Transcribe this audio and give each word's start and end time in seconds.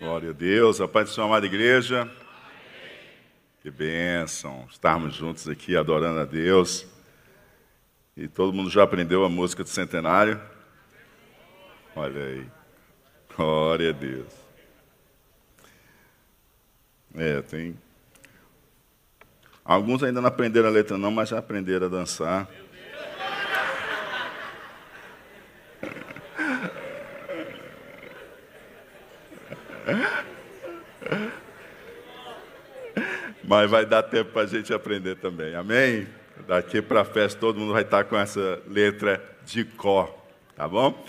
Glória 0.00 0.30
a 0.30 0.32
Deus, 0.32 0.80
a 0.80 0.88
paz 0.88 1.08
de 1.08 1.14
sua 1.14 1.24
amada 1.24 1.46
igreja. 1.46 2.10
Que 3.62 3.70
bênção 3.70 4.66
estarmos 4.68 5.14
juntos 5.14 5.48
aqui 5.48 5.76
adorando 5.76 6.18
a 6.18 6.24
Deus. 6.24 6.84
E 8.16 8.26
todo 8.26 8.52
mundo 8.52 8.68
já 8.68 8.82
aprendeu 8.82 9.24
a 9.24 9.28
música 9.28 9.62
do 9.62 9.68
centenário? 9.68 10.40
Olha 11.94 12.24
aí. 12.24 12.46
Glória 13.36 13.90
a 13.90 13.92
Deus. 13.92 14.32
É, 17.14 17.40
tem. 17.42 17.78
Alguns 19.64 20.02
ainda 20.02 20.20
não 20.20 20.28
aprenderam 20.28 20.68
a 20.68 20.72
letra, 20.72 20.98
não, 20.98 21.12
mas 21.12 21.28
já 21.28 21.38
aprenderam 21.38 21.86
a 21.86 21.90
dançar. 21.90 22.48
Mas 33.46 33.70
vai 33.70 33.84
dar 33.84 34.02
tempo 34.02 34.32
para 34.32 34.42
a 34.42 34.46
gente 34.46 34.72
aprender 34.72 35.16
também, 35.16 35.54
amém? 35.54 36.08
Daqui 36.46 36.80
para 36.80 37.02
a 37.02 37.04
festa 37.04 37.38
todo 37.38 37.60
mundo 37.60 37.74
vai 37.74 37.82
estar 37.82 38.04
com 38.04 38.16
essa 38.16 38.62
letra 38.66 39.22
de 39.44 39.64
cor, 39.64 40.14
tá 40.56 40.66
bom? 40.66 41.04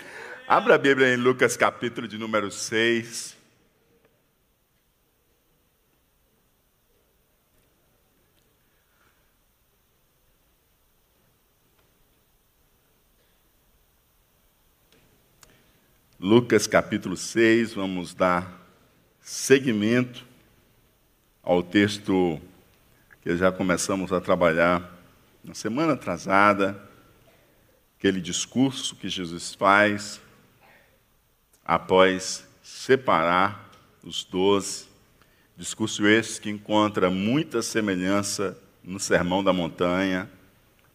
Abra 0.46 0.74
a 0.74 0.78
Bíblia 0.78 1.14
em 1.14 1.16
Lucas 1.16 1.56
capítulo 1.56 2.06
de 2.06 2.18
número 2.18 2.50
6. 2.50 3.34
Lucas 16.20 16.66
capítulo 16.66 17.16
6, 17.16 17.72
vamos 17.72 18.14
dar 18.14 18.60
seguimento 19.20 20.25
ao 21.46 21.62
texto 21.62 22.40
que 23.22 23.36
já 23.36 23.52
começamos 23.52 24.12
a 24.12 24.20
trabalhar 24.20 24.82
na 25.44 25.54
semana 25.54 25.92
atrasada, 25.92 26.76
aquele 27.96 28.20
discurso 28.20 28.96
que 28.96 29.08
Jesus 29.08 29.54
faz 29.54 30.20
após 31.64 32.44
separar 32.64 33.70
os 34.02 34.24
doze. 34.24 34.88
Discurso 35.56 36.04
esse 36.08 36.40
que 36.40 36.50
encontra 36.50 37.08
muita 37.10 37.62
semelhança 37.62 38.58
no 38.82 38.98
Sermão 38.98 39.44
da 39.44 39.52
Montanha. 39.52 40.28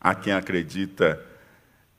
Há 0.01 0.13
quem 0.13 0.33
acredita 0.33 1.25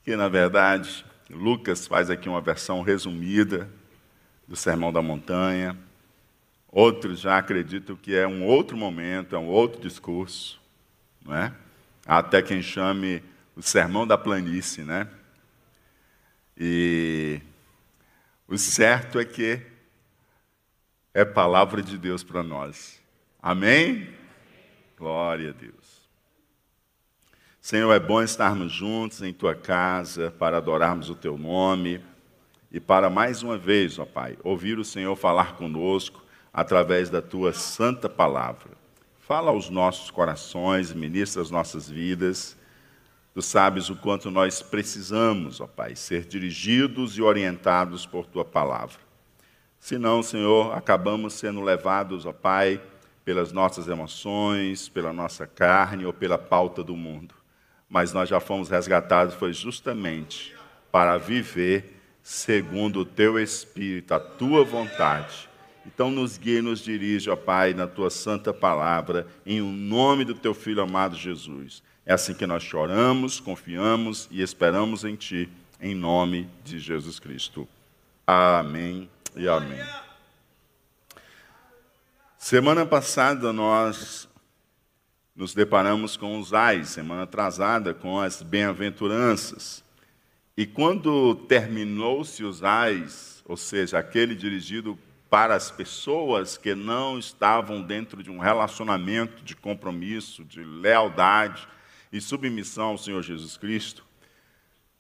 que, 0.05 0.15
na 0.15 0.29
verdade, 0.29 1.07
Lucas 1.31 1.87
faz 1.87 2.11
aqui 2.11 2.29
uma 2.29 2.43
versão 2.43 2.83
resumida 2.83 3.71
do 4.47 4.57
Sermão 4.57 4.93
da 4.93 5.01
Montanha. 5.01 5.75
Outros 6.73 7.21
já 7.21 7.37
acreditam 7.37 7.95
que 7.95 8.17
é 8.17 8.27
um 8.27 8.47
outro 8.47 8.79
momento, 8.79 9.37
é 9.37 9.39
um 9.39 9.49
outro 9.49 9.79
discurso, 9.79 10.59
não 11.23 11.37
é? 11.37 11.53
Há 12.07 12.17
até 12.17 12.41
quem 12.41 12.63
chame 12.63 13.23
o 13.55 13.61
sermão 13.61 14.07
da 14.07 14.17
planície, 14.17 14.83
né? 14.83 15.07
E 16.57 17.43
o 18.49 18.57
certo 18.57 19.21
é 19.21 19.25
que 19.27 19.61
é 21.13 21.27
palavra 21.27 21.83
de 21.83 21.99
Deus 21.99 22.25
para 22.25 22.43
nós. 22.43 22.99
Amém? 23.43 24.09
Glória 24.97 25.51
a 25.51 25.53
Deus. 25.53 26.09
Senhor, 27.61 27.93
é 27.93 28.01
bom 28.01 28.23
estarmos 28.23 28.73
juntos 28.73 29.21
em 29.21 29.33
tua 29.35 29.55
casa 29.55 30.31
para 30.31 30.57
adorarmos 30.57 31.11
o 31.11 31.15
teu 31.15 31.37
nome 31.37 32.03
e 32.71 32.81
para 32.81 33.11
mais 33.11 33.43
uma 33.43 33.59
vez, 33.59 33.99
ó 33.99 34.07
Pai, 34.07 34.39
ouvir 34.43 34.79
o 34.79 34.85
Senhor 34.85 35.15
falar 35.17 35.57
conosco 35.57 36.23
através 36.53 37.09
da 37.09 37.23
tua 37.23 37.53
santa 37.53 38.09
palavra. 38.09 38.71
Fala 39.21 39.51
aos 39.51 39.71
nossos 39.71 40.11
corações, 40.11 40.93
ministra 40.93 41.41
as 41.41 41.51
nossas 41.51 41.89
vidas. 41.89 42.57
Tu 43.33 43.41
sabes 43.41 43.89
o 43.89 43.97
quanto 43.97 44.31
nós 44.31 44.61
precisamos, 44.61 45.61
ó 45.61 45.67
Pai, 45.67 45.97
ser 45.97 46.27
dirigidos 46.27 47.17
e 47.17 47.23
orientados 47.23 48.05
por 48.05 48.27
tua 48.27 48.45
palavra. 48.45 48.99
Senão, 49.81 50.23
Senhor, 50.23 50.77
acabamos 50.77 51.33
sendo 51.33 51.63
levados, 51.63 52.27
ó 52.27 52.33
Pai, 52.33 52.81
pelas 53.25 53.53
nossas 53.53 53.89
emoções, 53.89 54.89
pela 54.89 55.13
nossa 55.13 55.47
carne 55.47 56.05
ou 56.05 56.13
pela 56.13 56.37
pauta 56.37 56.85
do 56.85 56.95
mundo. 56.95 57.35
Mas 57.89 58.13
nós 58.13 58.29
já 58.29 58.41
fomos 58.41 58.69
resgatados, 58.69 59.35
foi 59.35 59.53
justamente 59.53 60.55
para 60.91 61.17
viver 61.17 62.01
segundo 62.23 63.01
o 63.01 63.05
teu 63.05 63.39
espírito, 63.39 64.13
a 64.13 64.21
tua 64.21 64.63
vontade 64.63 65.49
então 65.87 66.11
nos 66.11 66.39
guia 66.39 66.59
e 66.59 66.63
nos 66.63 66.81
dirige, 66.81 67.29
ó 67.31 67.37
Pai, 67.37 67.75
na 67.75 67.87
tua 67.87 68.11
santa 68.11 68.53
palavra, 68.53 69.27
em 69.45 69.61
o 69.61 69.67
nome 69.67 70.25
do 70.25 70.35
teu 70.35 70.55
filho 70.55 70.83
amado 70.83 71.17
Jesus. 71.17 71.83
É 72.05 72.13
assim 72.13 72.35
que 72.35 72.47
nós 72.47 72.63
choramos, 72.63 73.41
confiamos 73.41 74.29
e 74.31 74.43
esperamos 74.43 75.05
em 75.05 75.15
ti, 75.15 75.49
em 75.81 75.95
nome 75.95 76.49
de 76.65 76.79
Jesus 76.79 77.19
Cristo. 77.19 77.69
Amém 78.27 79.09
e 79.37 79.49
amém. 79.49 79.85
Semana 82.39 82.85
passada 82.85 83.53
nós 83.53 84.29
nos 85.35 85.55
deparamos 85.55 86.17
com 86.17 86.39
os 86.39 86.53
ais, 86.53 86.91
semana 86.91 87.23
atrasada 87.23 87.95
com 87.95 88.21
as 88.21 88.43
bem-aventuranças. 88.43 89.83
E 90.57 90.67
quando 90.67 91.35
terminou-se 91.35 92.45
os 92.45 92.63
ais, 92.63 93.43
ou 93.47 93.57
seja, 93.57 93.99
aquele 93.99 94.35
dirigido 94.35 94.99
para 95.33 95.55
as 95.55 95.71
pessoas 95.71 96.59
que 96.59 96.75
não 96.75 97.19
estavam 97.19 97.81
dentro 97.81 98.23
de 98.23 98.31
um 98.31 98.39
relacionamento 98.39 99.43
de 99.43 99.57
compromisso, 99.57 100.45
de 100.45 100.63
lealdade 100.63 101.67
e 102.13 102.21
submissão 102.21 102.89
ao 102.89 102.99
Senhor 102.99 103.23
Jesus 103.23 103.57
Cristo, 103.57 104.05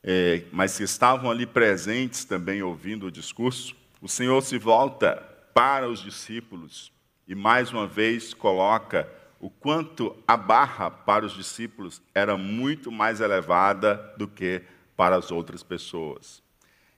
é, 0.02 0.44
mas 0.50 0.78
que 0.78 0.84
estavam 0.84 1.30
ali 1.30 1.44
presentes 1.44 2.24
também 2.24 2.62
ouvindo 2.62 3.08
o 3.08 3.10
discurso, 3.10 3.76
o 4.00 4.08
Senhor 4.08 4.40
se 4.40 4.56
volta 4.56 5.16
para 5.52 5.86
os 5.86 6.02
discípulos 6.02 6.90
e 7.28 7.34
mais 7.34 7.70
uma 7.70 7.86
vez 7.86 8.32
coloca 8.32 9.06
o 9.38 9.50
quanto 9.50 10.16
a 10.26 10.34
barra 10.34 10.90
para 10.90 11.26
os 11.26 11.34
discípulos 11.34 12.00
era 12.14 12.38
muito 12.38 12.90
mais 12.90 13.20
elevada 13.20 14.14
do 14.16 14.26
que 14.26 14.62
para 14.96 15.14
as 15.14 15.30
outras 15.30 15.62
pessoas. 15.62 16.42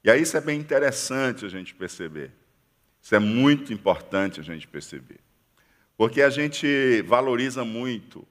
E 0.05 0.11
aí 0.11 0.23
isso 0.23 0.37
é 0.37 0.41
bem 0.41 0.61
interessante 0.61 1.45
a 1.45 1.49
gente 1.49 1.75
perceber. 1.75 2.44
Isso 3.05 3.15
é 3.15 3.19
muito 3.19 3.71
importante 3.71 4.41
a 4.41 4.43
gente 4.43 4.67
perceber. 4.67 5.21
Porque 5.95 6.23
a 6.23 6.31
gente 6.31 7.03
valoriza 7.03 7.63
muito 7.63 8.27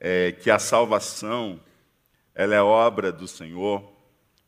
é, 0.00 0.32
que 0.32 0.50
a 0.50 0.58
salvação 0.58 1.60
ela 2.34 2.56
é 2.56 2.60
obra 2.60 3.12
do 3.12 3.28
Senhor, 3.28 3.88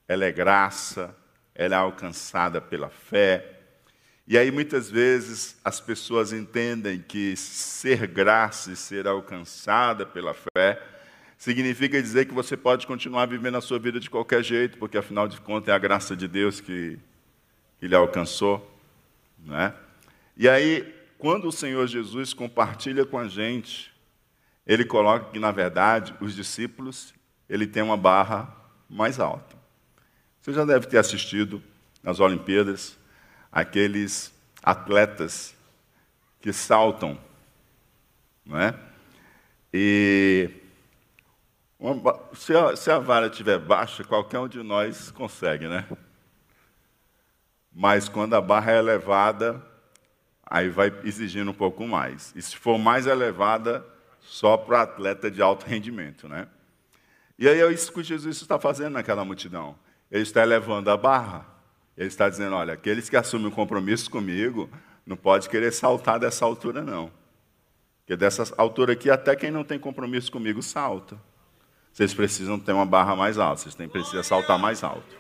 ela 0.08 0.24
é 0.24 0.32
graça, 0.32 1.16
ela 1.54 1.76
é 1.76 1.78
alcançada 1.78 2.60
pela 2.60 2.91
fé. 2.91 3.60
E 4.26 4.36
aí 4.36 4.50
muitas 4.50 4.91
vezes 4.91 5.56
as 5.64 5.80
pessoas 5.80 6.32
entendem 6.32 7.00
que 7.00 7.36
ser 7.36 8.08
graça 8.08 8.72
e 8.72 8.76
ser 8.76 9.06
alcançada 9.06 10.04
pela 10.04 10.34
fé 10.34 10.82
significa 11.38 12.02
dizer 12.02 12.26
que 12.26 12.34
você 12.34 12.56
pode 12.56 12.84
continuar 12.84 13.26
vivendo 13.26 13.58
a 13.58 13.60
sua 13.60 13.78
vida 13.78 14.00
de 14.00 14.10
qualquer 14.10 14.42
jeito, 14.42 14.76
porque 14.76 14.98
afinal 14.98 15.28
de 15.28 15.41
contas 15.41 15.68
é 15.68 15.72
a 15.72 15.78
graça 15.78 16.16
de 16.16 16.26
Deus 16.26 16.60
que, 16.60 16.98
que 17.78 17.86
lhe 17.86 17.94
alcançou. 17.94 18.69
Né? 19.45 19.75
E 20.37 20.49
aí, 20.49 20.95
quando 21.19 21.49
o 21.49 21.53
Senhor 21.53 21.87
Jesus 21.87 22.33
compartilha 22.33 23.05
com 23.05 23.19
a 23.19 23.28
gente, 23.28 23.93
ele 24.67 24.84
coloca 24.84 25.31
que, 25.31 25.39
na 25.39 25.51
verdade, 25.51 26.15
os 26.21 26.34
discípulos, 26.34 27.12
ele 27.49 27.67
tem 27.67 27.83
uma 27.83 27.97
barra 27.97 28.55
mais 28.89 29.19
alta. 29.21 29.56
Você 30.41 30.53
já 30.53 30.65
deve 30.65 30.87
ter 30.87 30.99
assistido 30.99 31.62
nas 32.03 32.21
Olimpíadas 32.21 32.99
aqueles 33.53 34.33
atletas 34.62 35.55
que 36.41 36.53
saltam, 36.53 37.19
não 38.45 38.59
é? 38.59 38.75
E 39.72 40.51
uma, 41.78 42.19
se, 42.34 42.54
a, 42.54 42.77
se 42.77 42.91
a 42.91 42.98
vara 42.98 43.27
estiver 43.27 43.59
baixa, 43.59 44.04
qualquer 44.04 44.39
um 44.39 44.48
de 44.48 44.63
nós 44.63 45.10
consegue, 45.10 45.69
né? 45.69 45.86
Mas 47.72 48.09
quando 48.09 48.34
a 48.34 48.41
barra 48.41 48.72
é 48.72 48.78
elevada, 48.78 49.65
aí 50.45 50.69
vai 50.69 50.93
exigindo 51.05 51.51
um 51.51 51.55
pouco 51.55 51.87
mais. 51.87 52.33
E 52.34 52.43
se 52.43 52.57
for 52.57 52.78
mais 52.78 53.07
elevada, 53.07 53.84
só 54.21 54.57
para 54.57 54.83
atleta 54.83 55.31
de 55.31 55.41
alto 55.41 55.65
rendimento, 55.69 56.28
né? 56.28 56.49
E 57.39 57.49
aí 57.49 57.61
é 57.61 57.72
isso 57.72 57.93
que 57.93 58.03
Jesus 58.03 58.37
está 58.41 58.59
fazendo 58.59 58.95
naquela 58.95 59.25
multidão. 59.25 59.75
Ele 60.11 60.22
está 60.22 60.43
elevando 60.43 60.91
a 60.91 60.97
barra. 60.97 61.47
Ele 61.97 62.09
está 62.09 62.28
dizendo, 62.28 62.55
olha, 62.55 62.75
aqueles 62.75 63.09
que 63.09 63.17
assumem 63.17 63.47
um 63.47 63.51
compromisso 63.51 64.11
comigo, 64.11 64.69
não 65.07 65.17
pode 65.17 65.49
querer 65.49 65.72
saltar 65.72 66.19
dessa 66.19 66.45
altura, 66.45 66.83
não. 66.83 67.11
Porque 68.01 68.17
dessa 68.17 68.45
altura 68.57 68.93
aqui, 68.93 69.11
até 69.11 69.34
quem 69.37 69.51
não 69.51 69.65
tem 69.65 69.78
compromisso 69.78 70.31
comigo 70.31 70.63
salta. 70.63 71.19
Vocês 71.93 72.13
precisam 72.13 72.59
ter 72.59 72.72
uma 72.72 72.87
barra 72.87 73.17
mais 73.17 73.39
alta, 73.39 73.63
vocês 73.63 73.75
têm, 73.75 73.89
precisam 73.89 74.22
saltar 74.22 74.59
mais 74.59 74.84
alto. 74.84 75.17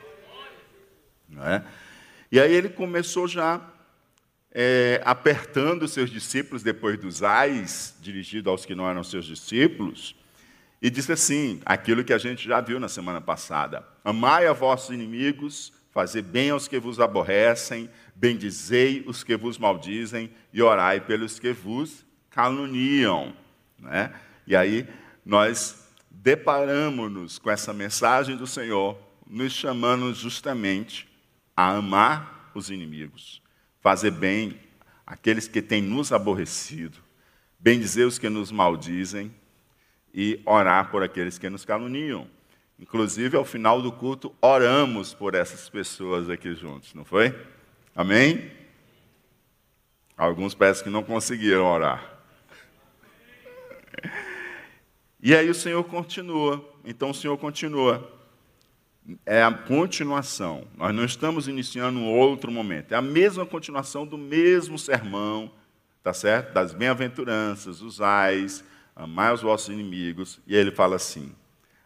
Não 1.28 1.46
é? 1.46 1.64
E 2.32 2.38
aí 2.38 2.54
ele 2.54 2.68
começou 2.68 3.26
já 3.26 3.60
é, 4.52 5.00
apertando 5.04 5.88
seus 5.88 6.10
discípulos 6.10 6.62
depois 6.62 6.96
dos 6.96 7.24
ais, 7.24 7.96
dirigido 8.00 8.48
aos 8.48 8.64
que 8.64 8.74
não 8.74 8.88
eram 8.88 9.02
seus 9.02 9.24
discípulos, 9.24 10.14
e 10.80 10.88
disse 10.88 11.10
assim: 11.10 11.60
aquilo 11.66 12.04
que 12.04 12.12
a 12.12 12.18
gente 12.18 12.46
já 12.46 12.60
viu 12.60 12.78
na 12.78 12.88
semana 12.88 13.20
passada: 13.20 13.84
Amai 14.04 14.46
a 14.46 14.52
vossos 14.52 14.94
inimigos, 14.94 15.72
fazei 15.90 16.22
bem 16.22 16.50
aos 16.50 16.68
que 16.68 16.78
vos 16.78 17.00
aborrecem, 17.00 17.90
bendizei 18.14 19.02
os 19.08 19.24
que 19.24 19.36
vos 19.36 19.58
maldizem 19.58 20.30
e 20.52 20.62
orai 20.62 21.00
pelos 21.00 21.40
que 21.40 21.52
vos 21.52 22.04
caluniam. 22.30 23.34
Né? 23.76 24.12
E 24.46 24.54
aí 24.54 24.86
nós 25.26 25.88
deparamos-nos 26.08 27.40
com 27.40 27.50
essa 27.50 27.72
mensagem 27.72 28.36
do 28.36 28.46
Senhor, 28.46 28.96
nos 29.26 29.52
chamando 29.52 30.14
justamente 30.14 31.09
a 31.60 31.76
amar 31.76 32.50
os 32.54 32.70
inimigos, 32.70 33.42
fazer 33.82 34.10
bem 34.10 34.58
aqueles 35.06 35.46
que 35.46 35.60
têm 35.60 35.82
nos 35.82 36.10
aborrecido, 36.10 36.96
bendizer 37.58 38.06
os 38.06 38.18
que 38.18 38.30
nos 38.30 38.50
maldizem 38.50 39.30
e 40.14 40.40
orar 40.46 40.90
por 40.90 41.02
aqueles 41.02 41.36
que 41.36 41.50
nos 41.50 41.66
caluniam. 41.66 42.26
Inclusive, 42.78 43.36
ao 43.36 43.44
final 43.44 43.82
do 43.82 43.92
culto, 43.92 44.34
oramos 44.40 45.12
por 45.12 45.34
essas 45.34 45.68
pessoas 45.68 46.30
aqui 46.30 46.54
juntos, 46.54 46.94
não 46.94 47.04
foi? 47.04 47.38
Amém? 47.94 48.50
Alguns 50.16 50.54
parecem 50.54 50.84
que 50.84 50.90
não 50.90 51.02
conseguiram 51.02 51.66
orar. 51.66 52.18
E 55.22 55.34
aí 55.34 55.50
o 55.50 55.54
Senhor 55.54 55.84
continua. 55.84 56.66
Então 56.86 57.10
o 57.10 57.14
Senhor 57.14 57.36
continua. 57.36 58.19
É 59.24 59.42
a 59.42 59.52
continuação. 59.52 60.66
Nós 60.76 60.94
não 60.94 61.04
estamos 61.04 61.48
iniciando 61.48 61.98
um 61.98 62.08
outro 62.08 62.50
momento. 62.50 62.92
É 62.92 62.96
a 62.96 63.02
mesma 63.02 63.44
continuação 63.44 64.06
do 64.06 64.18
mesmo 64.18 64.78
sermão, 64.78 65.50
tá 66.02 66.12
certo? 66.12 66.52
Das 66.52 66.72
bem-aventuranças, 66.72 67.80
os 67.82 68.00
ais, 68.00 68.64
amai 68.94 69.32
os 69.32 69.42
vossos 69.42 69.68
inimigos. 69.68 70.40
E 70.46 70.54
ele 70.54 70.70
fala 70.70 70.96
assim: 70.96 71.34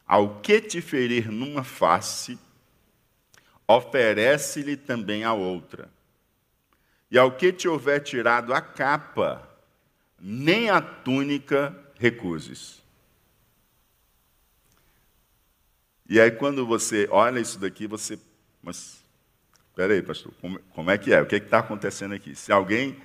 Ao 0.07 0.41
que 0.41 0.61
te 0.61 0.81
ferir 0.81 1.31
numa 1.31 1.65
face, 1.65 2.39
oferece-lhe 3.67 4.77
também 4.77 5.25
a 5.25 5.33
outra. 5.33 5.89
E 7.11 7.19
ao 7.19 7.33
que 7.33 7.53
te 7.53 7.69
houver 7.69 8.01
tirado 8.01 8.53
a 8.53 8.61
capa, 8.61 9.49
nem 10.21 10.69
a 10.71 10.81
túnica 10.81 11.77
recuses. 11.99 12.84
E 16.09 16.21
aí, 16.21 16.31
quando 16.31 16.67
você 16.67 17.09
olha 17.11 17.41
isso 17.41 17.59
daqui, 17.59 17.87
você. 17.87 18.19
Mas, 18.63 19.03
espera 19.71 19.95
aí, 19.95 20.03
pastor, 20.03 20.33
como, 20.41 20.59
como, 20.75 20.91
é 20.91 20.99
que 20.99 21.13
é? 21.13 21.21
O 21.21 21.27
que 21.27 21.35
é 21.35 21.39
está 21.39 21.59
acontecendo 21.59 22.15
aqui? 22.15 22.35
Se 22.35 22.53
alguém 22.53 22.97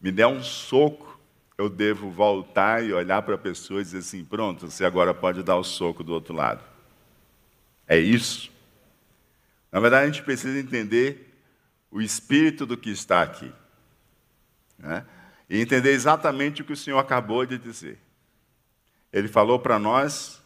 me 0.00 0.10
der 0.10 0.26
um 0.26 0.42
soco, 0.42 1.20
eu 1.56 1.68
devo 1.68 2.10
voltar 2.10 2.84
e 2.84 2.92
olhar 2.92 3.20
para 3.22 3.34
a 3.34 3.38
pessoa 3.38 3.80
e 3.80 3.84
dizer 3.84 3.98
assim: 3.98 4.24
pronto, 4.24 4.70
você 4.70 4.84
agora 4.84 5.12
pode 5.12 5.42
dar 5.42 5.56
o 5.56 5.64
soco 5.64 6.02
do 6.02 6.12
outro 6.12 6.34
lado. 6.34 6.64
É 7.86 7.98
isso? 7.98 8.50
Na 9.70 9.80
verdade, 9.80 10.04
a 10.04 10.06
gente 10.06 10.22
precisa 10.22 10.58
entender 10.58 11.28
o 11.90 12.00
espírito 12.00 12.64
do 12.64 12.76
que 12.76 12.90
está 12.90 13.22
aqui. 13.22 13.52
Né? 14.78 15.04
E 15.48 15.60
entender 15.60 15.90
exatamente 15.90 16.62
o 16.62 16.64
que 16.64 16.72
o 16.72 16.76
Senhor 16.76 16.98
acabou 16.98 17.44
de 17.44 17.58
dizer. 17.58 17.98
Ele 19.12 19.28
falou 19.28 19.58
para 19.58 19.78
nós 19.78 20.37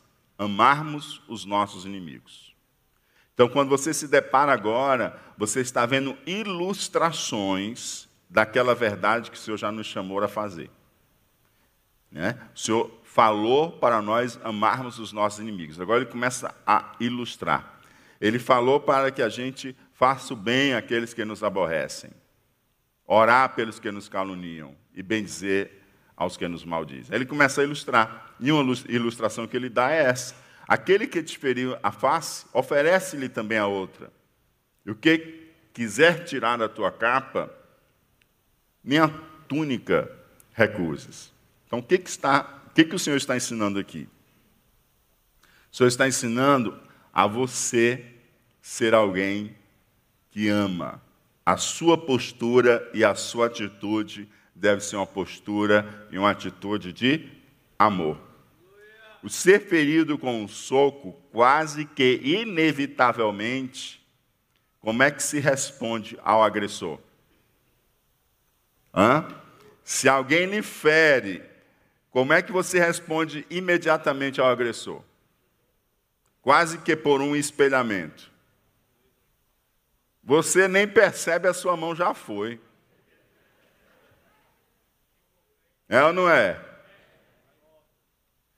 amarmos 0.43 1.23
os 1.29 1.44
nossos 1.44 1.85
inimigos. 1.85 2.55
Então, 3.35 3.49
quando 3.49 3.69
você 3.69 3.94
se 3.94 4.06
depara 4.06 4.53
agora, 4.53 5.19
você 5.39 5.61
está 5.61 5.87
vendo 5.87 6.17
ilustrações 6.27 8.09
daquela 8.29 8.75
verdade 8.75 9.31
que 9.31 9.37
o 9.37 9.41
Senhor 9.41 9.56
já 9.56 9.73
nos 9.73 9.87
chamou 9.87 10.23
a 10.23 10.29
fazer. 10.29 10.71
Né? 12.11 12.39
O 12.55 12.59
Senhor 12.59 12.91
falou 13.03 13.73
para 13.73 14.03
nós 14.03 14.39
amarmos 14.44 14.99
os 14.99 15.12
nossos 15.12 15.41
inimigos. 15.41 15.81
Agora 15.81 16.03
ele 16.03 16.11
começa 16.11 16.55
a 16.67 16.95
ilustrar. 17.00 17.81
Ele 18.21 18.38
falou 18.38 18.79
para 18.79 19.11
que 19.11 19.23
a 19.23 19.29
gente 19.29 19.77
faça 19.93 20.33
o 20.35 20.37
bem 20.37 20.75
àqueles 20.75 21.12
que 21.12 21.25
nos 21.25 21.43
aborrecem, 21.43 22.11
orar 23.06 23.55
pelos 23.55 23.79
que 23.79 23.91
nos 23.91 24.09
caluniam 24.09 24.75
e 24.95 25.03
bendizer 25.03 25.81
aos 26.23 26.37
que 26.37 26.49
nos 26.49 26.65
maldizem. 26.65 27.15
Ele 27.15 27.27
começa 27.27 27.61
a 27.61 27.65
ilustrar. 27.65 28.35
E 28.41 28.51
uma 28.51 28.75
ilustração 28.89 29.47
que 29.47 29.57
ele 29.57 29.69
dá 29.69 29.91
é 29.91 30.05
essa: 30.05 30.35
aquele 30.67 31.07
que 31.07 31.23
te 31.23 31.39
feriu 31.39 31.77
a 31.83 31.93
face, 31.93 32.47
oferece-lhe 32.53 33.29
também 33.29 33.59
a 33.59 33.67
outra. 33.67 34.13
E 34.85 34.91
o 34.91 34.95
que 34.95 35.51
quiser 35.73 36.25
tirar 36.25 36.59
da 36.59 36.69
tua 36.69 36.91
capa, 36.91 37.53
nem 38.83 38.99
a 38.99 39.09
túnica 39.49 40.11
recuses. 40.53 41.33
Então, 41.67 41.79
o 41.79 41.83
que, 41.83 41.99
que, 41.99 42.09
está, 42.09 42.63
o 42.67 42.71
que, 42.71 42.85
que 42.85 42.95
o 42.95 42.99
Senhor 42.99 43.17
está 43.17 43.37
ensinando 43.37 43.79
aqui? 43.79 44.09
O 45.73 45.77
Senhor 45.77 45.89
está 45.89 46.07
ensinando 46.07 46.79
a 47.13 47.27
você 47.27 48.05
ser 48.61 48.95
alguém 48.95 49.57
que 50.31 50.49
ama. 50.49 51.03
A 51.45 51.57
sua 51.57 51.99
postura 51.99 52.89
e 52.95 53.05
a 53.05 53.15
sua 53.15 53.47
atitude 53.47 54.29
deve 54.54 54.82
ser 54.82 54.96
uma 54.96 55.06
postura 55.06 56.06
e 56.10 56.19
uma 56.19 56.31
atitude 56.31 56.93
de 56.93 57.28
amor. 57.78 58.19
O 59.22 59.28
ser 59.28 59.60
ferido 59.60 60.19
com 60.19 60.43
um 60.43 60.49
soco, 60.49 61.12
quase 61.31 61.84
que 61.84 62.20
inevitavelmente, 62.22 64.04
como 64.81 65.02
é 65.02 65.10
que 65.10 65.22
se 65.22 65.38
responde 65.38 66.19
ao 66.22 66.43
agressor? 66.43 66.99
Hã? 68.93 69.26
Se 69.84 70.08
alguém 70.08 70.46
lhe 70.46 70.62
fere, 70.62 71.43
como 72.10 72.32
é 72.32 72.43
que 72.43 72.52
você 72.52 72.78
responde 72.78 73.46
imediatamente 73.49 74.40
ao 74.40 74.49
agressor? 74.49 75.02
Quase 76.43 76.78
que 76.78 76.96
por 76.96 77.20
um 77.20 77.34
espelhamento. 77.37 78.31
Você 80.22 80.69
nem 80.69 80.87
percebe, 80.87 81.49
a 81.49 81.54
sua 81.54 81.76
mão 81.76 81.96
já 81.96 82.12
foi. 82.12 82.60
É 85.93 86.03
ou 86.03 86.11
não 86.11 86.27
é? 86.27 86.59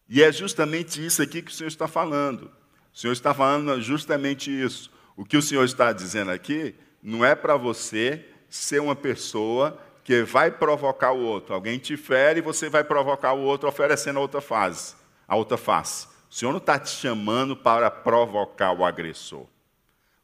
E 0.09 0.23
é 0.23 0.31
justamente 0.31 1.05
isso 1.05 1.21
aqui 1.21 1.43
que 1.43 1.51
o 1.51 1.55
Senhor 1.55 1.67
está 1.67 1.89
falando. 1.89 2.45
O 2.93 2.97
Senhor 2.97 3.13
está 3.13 3.35
falando 3.35 3.83
justamente 3.83 4.53
isso. 4.53 4.89
O 5.17 5.25
que 5.25 5.37
o 5.37 5.43
Senhor 5.43 5.65
está 5.65 5.93
dizendo 5.93 6.31
aqui 6.31 6.77
não 7.03 7.25
é 7.25 7.35
para 7.35 7.57
você 7.57 8.25
ser 8.49 8.81
uma 8.81 8.95
pessoa 8.95 9.77
que 10.05 10.23
vai 10.23 10.49
provocar 10.49 11.11
o 11.11 11.23
outro. 11.23 11.57
Alguém 11.57 11.77
te 11.77 11.97
fere 11.97 12.39
e 12.39 12.43
você 12.43 12.69
vai 12.69 12.85
provocar 12.85 13.33
o 13.33 13.41
outro 13.41 13.69
oferecendo 13.69 14.21
a 14.21 14.23
outra 14.23 14.41
fase, 14.41 14.95
a 15.27 15.35
outra 15.35 15.57
face. 15.57 16.07
O 16.31 16.35
Senhor 16.35 16.53
não 16.53 16.59
está 16.59 16.79
te 16.79 16.91
chamando 16.91 17.57
para 17.57 17.91
provocar 17.91 18.71
o 18.71 18.85
agressor. 18.85 19.49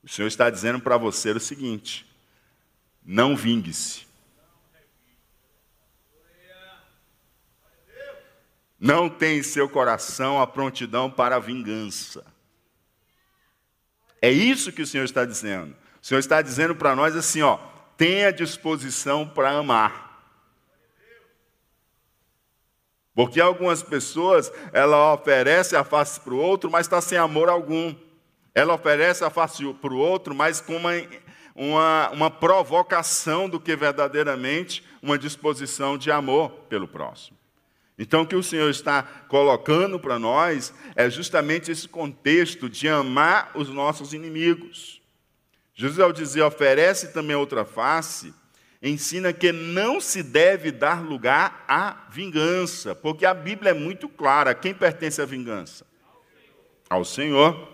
O 0.01 0.09
Senhor 0.09 0.29
está 0.29 0.49
dizendo 0.49 0.79
para 0.79 0.97
você 0.97 1.33
o 1.33 1.41
seguinte: 1.41 2.07
não 3.05 3.35
vingue-se. 3.35 4.10
Não 8.81 9.11
tem 9.11 9.39
em 9.39 9.43
seu 9.43 9.69
coração 9.69 10.41
a 10.41 10.47
prontidão 10.47 11.11
para 11.11 11.37
a 11.37 11.39
vingança. 11.39 12.25
É 14.23 14.31
isso 14.31 14.73
que 14.73 14.81
o 14.81 14.87
Senhor 14.87 15.05
está 15.05 15.27
dizendo. 15.27 15.77
O 16.03 16.07
Senhor 16.07 16.19
está 16.19 16.41
dizendo 16.41 16.75
para 16.75 16.97
nós 16.97 17.15
assim, 17.15 17.43
ó, 17.43 17.59
tenha 17.97 18.33
disposição 18.33 19.29
para 19.29 19.51
amar. 19.51 20.09
Porque 23.15 23.39
algumas 23.39 23.83
pessoas, 23.83 24.51
ela 24.73 25.13
oferece 25.13 25.77
a 25.77 25.85
face 25.85 26.19
para 26.21 26.33
o 26.33 26.39
outro, 26.39 26.71
mas 26.71 26.87
está 26.87 27.03
sem 27.03 27.19
amor 27.19 27.51
algum. 27.51 27.95
Ela 28.55 28.73
oferece 28.73 29.23
a 29.23 29.29
face 29.29 29.63
para 29.75 29.93
o 29.93 29.99
outro, 29.99 30.35
mas 30.35 30.61
com 30.61 30.77
uma, 30.77 30.93
uma, 31.55 32.11
uma 32.11 32.31
provocação 32.31 33.47
do 33.47 33.61
que 33.61 33.77
verdadeiramente 33.77 34.83
uma 35.03 35.19
disposição 35.19 35.99
de 35.99 36.11
amor 36.11 36.51
pelo 36.69 36.89
próximo. 36.89 37.40
Então, 38.03 38.23
o 38.23 38.27
que 38.27 38.35
o 38.35 38.43
Senhor 38.43 38.71
está 38.71 39.03
colocando 39.29 40.01
para 40.01 40.19
nós 40.19 40.73
é 40.97 41.11
justamente 41.11 41.71
esse 41.71 41.87
contexto 41.87 42.67
de 42.67 42.89
amar 42.89 43.51
os 43.55 43.69
nossos 43.69 44.15
inimigos. 44.15 45.03
Jesus, 45.75 46.01
ao 46.01 46.11
dizer 46.11 46.41
oferece 46.41 47.13
também 47.13 47.37
outra 47.37 47.63
face, 47.63 48.33
ensina 48.83 49.35
que 49.35 49.53
não 49.53 50.01
se 50.01 50.23
deve 50.23 50.73
dar 50.73 51.03
lugar 51.03 51.63
à 51.69 52.07
vingança, 52.11 52.95
porque 52.95 53.27
a 53.27 53.35
Bíblia 53.35 53.73
é 53.73 53.75
muito 53.75 54.09
clara: 54.09 54.55
quem 54.55 54.73
pertence 54.73 55.21
à 55.21 55.27
vingança? 55.27 55.87
Ao 56.89 57.05
Senhor. 57.05 57.69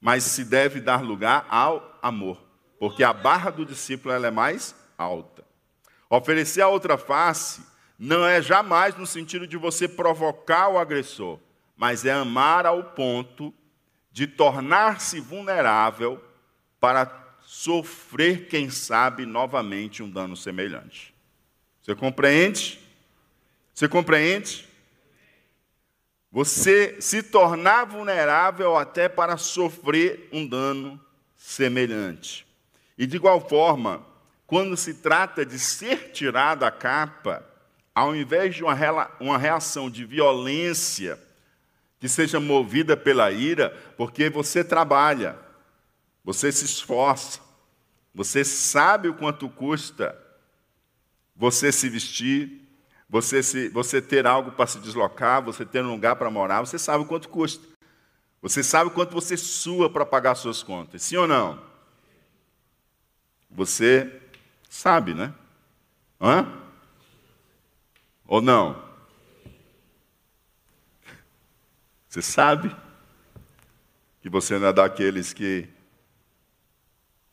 Mas 0.00 0.22
se 0.22 0.44
deve 0.44 0.80
dar 0.80 1.02
lugar 1.02 1.44
ao 1.50 1.98
amor, 2.00 2.40
porque 2.78 3.02
a 3.02 3.12
barra 3.12 3.50
do 3.50 3.66
discípulo 3.66 4.14
é 4.14 4.30
mais 4.30 4.72
alta. 4.96 5.44
Oferecer 6.08 6.60
a 6.60 6.68
outra 6.68 6.96
face 6.96 7.73
não 7.98 8.26
é 8.26 8.42
jamais 8.42 8.96
no 8.96 9.06
sentido 9.06 9.46
de 9.46 9.56
você 9.56 9.86
provocar 9.88 10.68
o 10.68 10.78
agressor, 10.78 11.38
mas 11.76 12.04
é 12.04 12.12
amar 12.12 12.66
ao 12.66 12.82
ponto 12.82 13.52
de 14.10 14.26
tornar-se 14.26 15.20
vulnerável 15.20 16.22
para 16.80 17.24
sofrer, 17.42 18.48
quem 18.48 18.70
sabe, 18.70 19.26
novamente 19.26 20.02
um 20.02 20.10
dano 20.10 20.36
semelhante. 20.36 21.14
Você 21.82 21.94
compreende? 21.94 22.80
Você 23.72 23.88
compreende? 23.88 24.68
Você 26.30 27.00
se 27.00 27.22
tornar 27.22 27.84
vulnerável 27.84 28.76
até 28.76 29.08
para 29.08 29.36
sofrer 29.36 30.28
um 30.32 30.46
dano 30.46 31.00
semelhante. 31.36 32.46
E 32.96 33.06
de 33.06 33.16
igual 33.16 33.46
forma, 33.46 34.04
quando 34.46 34.76
se 34.76 34.94
trata 34.94 35.44
de 35.44 35.58
ser 35.58 36.12
tirada 36.12 36.66
a 36.66 36.70
capa, 36.72 37.53
ao 37.94 38.14
invés 38.16 38.56
de 38.56 38.64
uma 38.64 39.38
reação 39.38 39.88
de 39.88 40.04
violência 40.04 41.18
que 42.00 42.08
seja 42.08 42.40
movida 42.40 42.96
pela 42.96 43.30
ira, 43.30 43.70
porque 43.96 44.28
você 44.28 44.64
trabalha, 44.64 45.38
você 46.24 46.50
se 46.50 46.64
esforça, 46.64 47.40
você 48.14 48.44
sabe 48.44 49.08
o 49.08 49.14
quanto 49.14 49.48
custa 49.48 50.18
você 51.36 51.72
se 51.72 51.88
vestir, 51.88 52.60
você, 53.08 53.42
se, 53.42 53.68
você 53.68 54.02
ter 54.02 54.26
algo 54.26 54.52
para 54.52 54.66
se 54.66 54.78
deslocar, 54.80 55.42
você 55.42 55.64
ter 55.64 55.82
um 55.82 55.90
lugar 55.90 56.16
para 56.16 56.30
morar, 56.30 56.60
você 56.60 56.78
sabe 56.78 57.04
o 57.04 57.06
quanto 57.06 57.28
custa. 57.28 57.66
Você 58.42 58.62
sabe 58.62 58.88
o 58.88 58.92
quanto 58.92 59.12
você 59.12 59.36
sua 59.36 59.88
para 59.88 60.04
pagar 60.04 60.34
suas 60.34 60.62
contas, 60.62 61.02
sim 61.02 61.16
ou 61.16 61.26
não? 61.26 61.62
Você 63.50 64.20
sabe, 64.68 65.14
né? 65.14 65.32
Hã? 66.20 66.63
Ou 68.26 68.40
não? 68.40 68.82
Você 72.08 72.22
sabe 72.22 72.74
que 74.22 74.30
você 74.30 74.58
não 74.58 74.68
é 74.68 74.72
daqueles 74.72 75.32
que. 75.32 75.68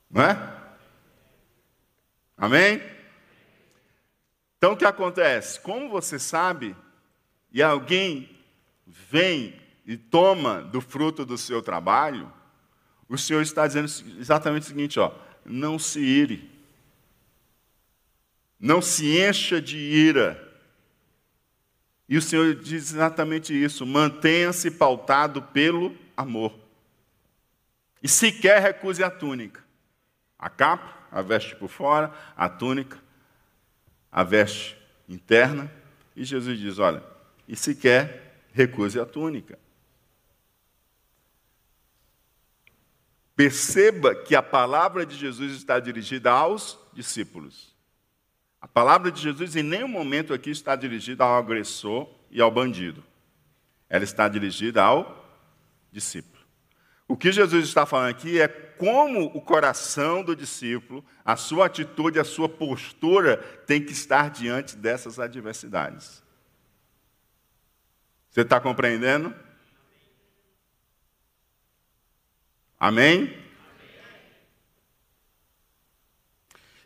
Não 0.09 0.23
é? 0.23 0.61
Amém? 2.35 2.81
Então 4.57 4.73
o 4.73 4.77
que 4.77 4.85
acontece? 4.85 5.59
Como 5.61 5.89
você 5.89 6.19
sabe, 6.19 6.75
e 7.51 7.61
alguém 7.61 8.29
vem 8.85 9.59
e 9.85 9.95
toma 9.95 10.61
do 10.61 10.81
fruto 10.81 11.25
do 11.25 11.37
seu 11.37 11.61
trabalho, 11.61 12.31
o 13.07 13.17
Senhor 13.17 13.41
está 13.41 13.65
dizendo 13.67 13.85
exatamente 14.19 14.63
o 14.63 14.67
seguinte: 14.67 14.99
ó, 14.99 15.11
não 15.45 15.77
se 15.79 15.99
ire, 15.99 16.49
não 18.59 18.81
se 18.81 19.19
encha 19.19 19.61
de 19.61 19.77
ira. 19.77 20.50
E 22.11 22.17
o 22.17 22.21
Senhor 22.21 22.53
diz 22.55 22.91
exatamente 22.91 23.53
isso: 23.53 23.85
mantenha-se 23.85 24.69
pautado 24.69 25.41
pelo 25.41 25.97
amor. 26.15 26.53
E 28.03 28.09
sequer 28.09 28.61
recuse 28.61 29.01
a 29.01 29.09
túnica, 29.09 29.63
a 30.37 30.49
capa 30.49 30.99
a 31.09 31.21
veste 31.21 31.55
por 31.55 31.69
fora, 31.69 32.13
a 32.35 32.49
túnica, 32.49 33.01
a 34.11 34.25
veste 34.25 34.77
interna. 35.07 35.71
E 36.13 36.25
Jesus 36.25 36.59
diz: 36.59 36.79
Olha, 36.79 37.01
e 37.47 37.55
se 37.55 37.73
quer, 37.73 38.43
recuse 38.51 38.99
a 38.99 39.05
túnica. 39.05 39.57
Perceba 43.37 44.13
que 44.13 44.35
a 44.35 44.43
palavra 44.43 45.05
de 45.05 45.15
Jesus 45.15 45.53
está 45.53 45.79
dirigida 45.79 46.29
aos 46.29 46.77
discípulos. 46.91 47.70
A 48.61 48.67
palavra 48.67 49.11
de 49.11 49.19
Jesus 49.19 49.55
em 49.55 49.63
nenhum 49.63 49.87
momento 49.87 50.33
aqui 50.33 50.51
está 50.51 50.75
dirigida 50.75 51.23
ao 51.23 51.35
agressor 51.35 52.07
e 52.29 52.39
ao 52.39 52.51
bandido. 52.51 53.03
Ela 53.89 54.03
está 54.03 54.29
dirigida 54.29 54.83
ao 54.83 55.25
discípulo. 55.91 56.39
O 57.07 57.17
que 57.17 57.31
Jesus 57.31 57.65
está 57.65 57.85
falando 57.85 58.11
aqui 58.11 58.39
é 58.39 58.47
como 58.47 59.25
o 59.35 59.41
coração 59.41 60.23
do 60.23 60.35
discípulo, 60.35 61.03
a 61.25 61.35
sua 61.35 61.65
atitude, 61.65 62.19
a 62.19 62.23
sua 62.23 62.47
postura 62.47 63.37
tem 63.65 63.83
que 63.83 63.91
estar 63.91 64.29
diante 64.29 64.77
dessas 64.77 65.19
adversidades. 65.19 66.23
Você 68.29 68.41
está 68.41 68.61
compreendendo? 68.61 69.35
Amém? 72.79 73.37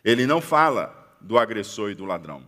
Ele 0.04 0.26
não 0.26 0.40
fala 0.40 0.95
do 1.26 1.38
agressor 1.38 1.90
e 1.90 1.94
do 1.94 2.04
ladrão, 2.04 2.46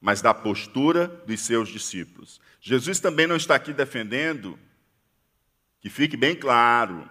mas 0.00 0.20
da 0.20 0.34
postura 0.34 1.06
dos 1.26 1.40
seus 1.40 1.68
discípulos. 1.68 2.40
Jesus 2.60 2.98
também 2.98 3.26
não 3.26 3.36
está 3.36 3.54
aqui 3.54 3.72
defendendo 3.72 4.58
que 5.80 5.88
fique 5.88 6.16
bem 6.16 6.34
claro 6.34 7.08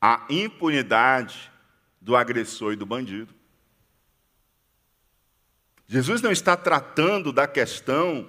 a 0.00 0.26
impunidade 0.30 1.52
do 2.00 2.16
agressor 2.16 2.72
e 2.72 2.76
do 2.76 2.86
bandido. 2.86 3.34
Jesus 5.86 6.22
não 6.22 6.32
está 6.32 6.56
tratando 6.56 7.32
da 7.32 7.46
questão 7.46 8.28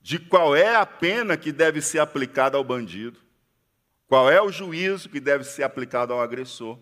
de 0.00 0.18
qual 0.18 0.56
é 0.56 0.74
a 0.74 0.86
pena 0.86 1.36
que 1.36 1.52
deve 1.52 1.80
ser 1.80 1.98
aplicada 1.98 2.56
ao 2.56 2.64
bandido, 2.64 3.20
qual 4.08 4.30
é 4.30 4.40
o 4.40 4.50
juízo 4.50 5.08
que 5.08 5.20
deve 5.20 5.44
ser 5.44 5.62
aplicado 5.62 6.12
ao 6.12 6.20
agressor. 6.20 6.78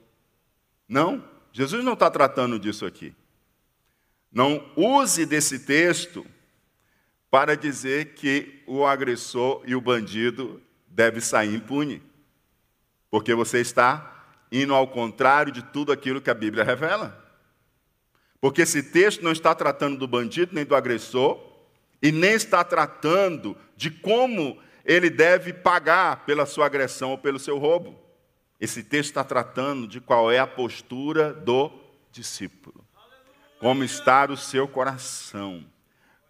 Não, 0.88 1.22
Jesus 1.52 1.84
não 1.84 1.94
está 1.94 2.10
tratando 2.10 2.58
disso 2.58 2.86
aqui. 2.86 3.14
Não 4.32 4.64
use 4.76 5.26
desse 5.26 5.60
texto 5.60 6.24
para 7.30 7.56
dizer 7.56 8.14
que 8.14 8.62
o 8.66 8.86
agressor 8.86 9.62
e 9.66 9.74
o 9.74 9.80
bandido 9.80 10.62
deve 10.86 11.20
sair 11.20 11.54
impune. 11.54 12.02
Porque 13.10 13.34
você 13.34 13.60
está 13.60 14.26
indo 14.52 14.74
ao 14.74 14.86
contrário 14.86 15.52
de 15.52 15.62
tudo 15.62 15.92
aquilo 15.92 16.20
que 16.20 16.30
a 16.30 16.34
Bíblia 16.34 16.64
revela. 16.64 17.16
Porque 18.40 18.62
esse 18.62 18.82
texto 18.82 19.22
não 19.22 19.32
está 19.32 19.54
tratando 19.54 19.96
do 19.98 20.08
bandido 20.08 20.54
nem 20.54 20.64
do 20.64 20.74
agressor, 20.74 21.50
e 22.02 22.10
nem 22.10 22.32
está 22.32 22.64
tratando 22.64 23.56
de 23.76 23.90
como 23.90 24.58
ele 24.84 25.10
deve 25.10 25.52
pagar 25.52 26.24
pela 26.24 26.46
sua 26.46 26.66
agressão 26.66 27.10
ou 27.10 27.18
pelo 27.18 27.38
seu 27.38 27.58
roubo. 27.58 27.98
Esse 28.60 28.82
texto 28.82 29.10
está 29.10 29.24
tratando 29.24 29.86
de 29.86 30.00
qual 30.00 30.30
é 30.30 30.38
a 30.38 30.46
postura 30.46 31.32
do 31.32 31.70
discípulo. 32.12 32.84
Como 33.58 33.82
está 33.82 34.30
o 34.30 34.36
seu 34.36 34.68
coração 34.68 35.64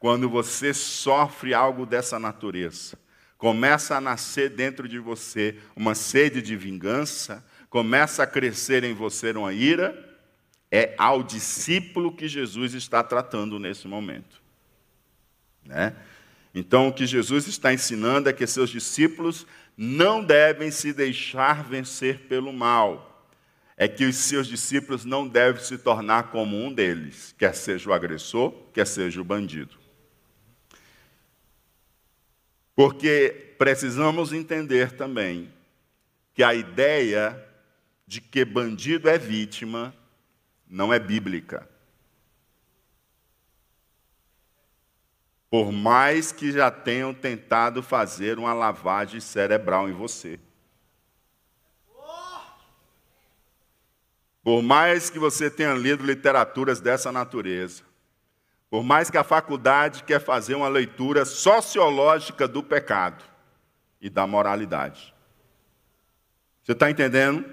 quando 0.00 0.30
você 0.30 0.72
sofre 0.72 1.52
algo 1.52 1.84
dessa 1.84 2.18
natureza, 2.18 2.98
começa 3.36 3.96
a 3.96 4.00
nascer 4.00 4.48
dentro 4.48 4.88
de 4.88 4.98
você 4.98 5.58
uma 5.76 5.94
sede 5.94 6.40
de 6.40 6.56
vingança, 6.56 7.44
começa 7.68 8.22
a 8.22 8.26
crescer 8.26 8.82
em 8.82 8.94
você 8.94 9.30
uma 9.32 9.52
ira, 9.52 10.18
é 10.70 10.94
ao 10.96 11.22
discípulo 11.22 12.16
que 12.16 12.26
Jesus 12.28 12.72
está 12.72 13.02
tratando 13.02 13.58
nesse 13.58 13.86
momento. 13.86 14.40
Né? 15.64 15.94
Então, 16.54 16.88
o 16.88 16.92
que 16.92 17.06
Jesus 17.06 17.46
está 17.46 17.72
ensinando 17.72 18.28
é 18.28 18.32
que 18.32 18.46
seus 18.46 18.70
discípulos 18.70 19.46
não 19.82 20.22
devem 20.22 20.70
se 20.70 20.92
deixar 20.92 21.64
vencer 21.64 22.26
pelo 22.28 22.52
mal. 22.52 23.26
É 23.78 23.88
que 23.88 24.04
os 24.04 24.14
seus 24.14 24.46
discípulos 24.46 25.06
não 25.06 25.26
devem 25.26 25.64
se 25.64 25.78
tornar 25.78 26.24
como 26.24 26.54
um 26.54 26.70
deles, 26.70 27.34
quer 27.38 27.54
seja 27.54 27.88
o 27.88 27.92
agressor, 27.94 28.52
quer 28.74 28.86
seja 28.86 29.22
o 29.22 29.24
bandido. 29.24 29.74
Porque 32.76 33.54
precisamos 33.56 34.34
entender 34.34 34.92
também 34.92 35.50
que 36.34 36.42
a 36.42 36.54
ideia 36.54 37.42
de 38.06 38.20
que 38.20 38.44
bandido 38.44 39.08
é 39.08 39.16
vítima 39.16 39.94
não 40.68 40.92
é 40.92 40.98
bíblica. 40.98 41.66
Por 45.50 45.72
mais 45.72 46.30
que 46.30 46.52
já 46.52 46.70
tenham 46.70 47.12
tentado 47.12 47.82
fazer 47.82 48.38
uma 48.38 48.54
lavagem 48.54 49.20
cerebral 49.20 49.88
em 49.88 49.92
você. 49.92 50.38
Por 54.42 54.62
mais 54.62 55.10
que 55.10 55.18
você 55.18 55.50
tenha 55.50 55.74
lido 55.74 56.04
literaturas 56.04 56.80
dessa 56.80 57.10
natureza, 57.10 57.82
por 58.70 58.84
mais 58.84 59.10
que 59.10 59.18
a 59.18 59.24
faculdade 59.24 60.04
quer 60.04 60.20
fazer 60.20 60.54
uma 60.54 60.68
leitura 60.68 61.24
sociológica 61.24 62.46
do 62.46 62.62
pecado 62.62 63.24
e 64.00 64.08
da 64.08 64.26
moralidade. 64.28 65.12
Você 66.62 66.72
está 66.72 66.88
entendendo? 66.88 67.44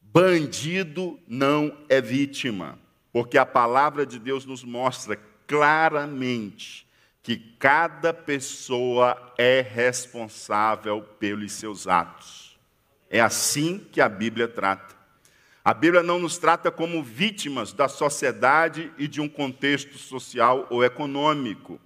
Bandido 0.00 1.18
não 1.26 1.76
é 1.88 2.00
vítima, 2.00 2.78
porque 3.12 3.36
a 3.36 3.44
palavra 3.44 4.06
de 4.06 4.18
Deus 4.18 4.46
nos 4.46 4.62
mostra 4.62 5.16
claramente 5.52 6.86
que 7.22 7.36
cada 7.36 8.14
pessoa 8.14 9.34
é 9.36 9.60
responsável 9.60 11.02
pelos 11.20 11.52
seus 11.52 11.86
atos. 11.86 12.58
É 13.10 13.20
assim 13.20 13.86
que 13.92 14.00
a 14.00 14.08
Bíblia 14.08 14.48
trata. 14.48 14.96
A 15.62 15.74
Bíblia 15.74 16.02
não 16.02 16.18
nos 16.18 16.38
trata 16.38 16.70
como 16.70 17.02
vítimas 17.02 17.74
da 17.74 17.86
sociedade 17.86 18.90
e 18.96 19.06
de 19.06 19.20
um 19.20 19.28
contexto 19.28 19.98
social 19.98 20.66
ou 20.70 20.82
econômico. 20.82 21.78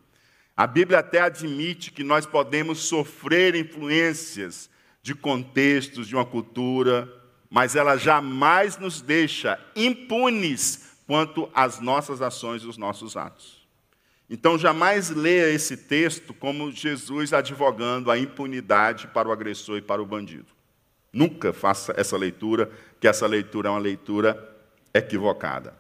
A 0.56 0.64
Bíblia 0.64 1.00
até 1.00 1.20
admite 1.20 1.90
que 1.90 2.04
nós 2.04 2.24
podemos 2.24 2.78
sofrer 2.78 3.56
influências 3.56 4.70
de 5.02 5.12
contextos, 5.12 6.06
de 6.06 6.14
uma 6.14 6.24
cultura 6.24 7.12
mas 7.50 7.76
ela 7.76 7.96
jamais 7.96 8.76
nos 8.76 9.00
deixa 9.00 9.58
impunes 9.74 10.96
quanto 11.06 11.48
às 11.54 11.80
nossas 11.80 12.20
ações 12.20 12.62
e 12.62 12.66
os 12.66 12.76
nossos 12.76 13.16
atos. 13.16 13.55
Então, 14.28 14.58
jamais 14.58 15.10
leia 15.10 15.50
esse 15.50 15.76
texto 15.76 16.34
como 16.34 16.72
Jesus 16.72 17.32
advogando 17.32 18.10
a 18.10 18.18
impunidade 18.18 19.06
para 19.08 19.28
o 19.28 19.32
agressor 19.32 19.78
e 19.78 19.82
para 19.82 20.02
o 20.02 20.06
bandido. 20.06 20.46
Nunca 21.12 21.52
faça 21.52 21.94
essa 21.96 22.16
leitura, 22.16 22.70
que 23.00 23.06
essa 23.06 23.26
leitura 23.26 23.68
é 23.68 23.70
uma 23.70 23.78
leitura 23.78 24.56
equivocada. 24.92 25.74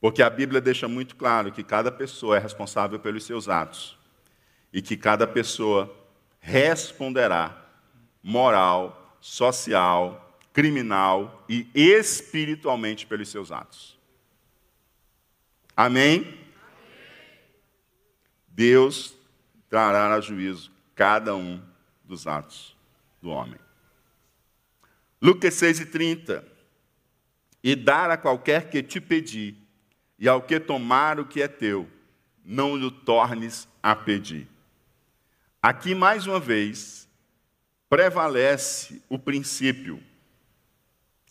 Porque 0.00 0.22
a 0.22 0.30
Bíblia 0.30 0.60
deixa 0.60 0.88
muito 0.88 1.16
claro 1.16 1.52
que 1.52 1.62
cada 1.62 1.92
pessoa 1.92 2.36
é 2.36 2.40
responsável 2.40 2.98
pelos 2.98 3.24
seus 3.24 3.48
atos 3.48 3.98
e 4.72 4.80
que 4.80 4.96
cada 4.96 5.26
pessoa 5.26 5.94
responderá 6.40 7.64
moral, 8.22 9.16
social, 9.20 10.38
criminal 10.52 11.44
e 11.48 11.68
espiritualmente 11.74 13.06
pelos 13.06 13.28
seus 13.28 13.52
atos. 13.52 13.98
Amém? 15.76 16.47
Deus 18.58 19.14
trará 19.70 20.12
a 20.12 20.20
juízo 20.20 20.72
cada 20.92 21.32
um 21.36 21.62
dos 22.02 22.26
atos 22.26 22.76
do 23.22 23.30
homem. 23.30 23.60
Lucas 25.22 25.54
6,30 25.54 26.42
E 27.62 27.76
dar 27.76 28.10
a 28.10 28.16
qualquer 28.16 28.68
que 28.68 28.82
te 28.82 29.00
pedir, 29.00 29.56
e 30.18 30.28
ao 30.28 30.42
que 30.42 30.58
tomar 30.58 31.20
o 31.20 31.24
que 31.24 31.40
é 31.40 31.46
teu, 31.46 31.88
não 32.44 32.76
lhe 32.76 32.90
tornes 32.90 33.68
a 33.80 33.94
pedir. 33.94 34.48
Aqui, 35.62 35.94
mais 35.94 36.26
uma 36.26 36.40
vez, 36.40 37.08
prevalece 37.88 39.00
o 39.08 39.20
princípio 39.20 40.02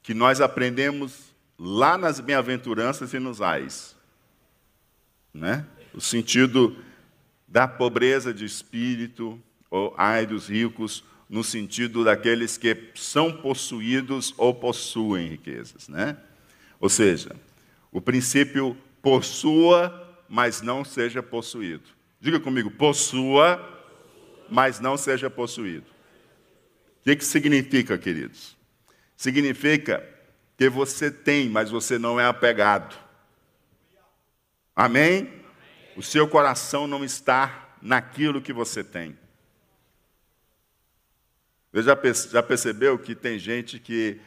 que 0.01 0.13
nós 0.13 0.39
aprendemos 0.39 1.36
lá 1.60 1.98
nas 1.98 2.22
bem-aventuranças 2.22 3.13
e 3.13 3.19
nos 3.19 3.41
ais. 3.41 3.98
Né? 5.34 5.67
O 5.93 6.00
sentido 6.00 6.87
da 7.47 7.67
pobreza 7.67 8.33
de 8.33 8.45
espírito, 8.45 9.41
ou 9.69 9.93
ai 9.97 10.25
dos 10.25 10.49
ricos, 10.49 11.03
no 11.29 11.43
sentido 11.43 12.03
daqueles 12.03 12.57
que 12.57 12.91
são 12.95 13.31
possuídos 13.31 14.33
ou 14.37 14.53
possuem 14.53 15.27
riquezas, 15.27 15.87
né? 15.87 16.17
Ou 16.79 16.89
seja, 16.89 17.35
o 17.91 18.01
princípio 18.01 18.77
possua, 19.01 20.23
mas 20.29 20.61
não 20.61 20.83
seja 20.83 21.23
possuído. 21.23 21.89
Diga 22.19 22.39
comigo, 22.39 22.71
possua, 22.71 23.61
mas 24.49 24.79
não 24.79 24.97
seja 24.97 25.29
possuído. 25.29 25.85
O 27.01 27.03
que, 27.03 27.15
que 27.15 27.25
significa, 27.25 27.97
queridos? 27.97 28.55
Significa 29.15 30.07
que 30.57 30.69
você 30.69 31.09
tem, 31.09 31.49
mas 31.49 31.69
você 31.69 31.97
não 31.97 32.19
é 32.19 32.25
apegado. 32.25 32.95
Amém? 34.75 35.37
O 35.97 36.03
seu 36.03 36.27
coração 36.27 36.85
não 36.85 37.03
está 37.03 37.75
naquilo 37.81 38.39
que 38.39 38.53
você 38.53 38.83
tem. 38.83 39.17
Você 41.73 41.81
já, 42.31 42.43
percebeu 42.43 42.99
que 42.99 43.15
tem 43.15 43.39
gente 43.39 43.79
que 43.79 44.21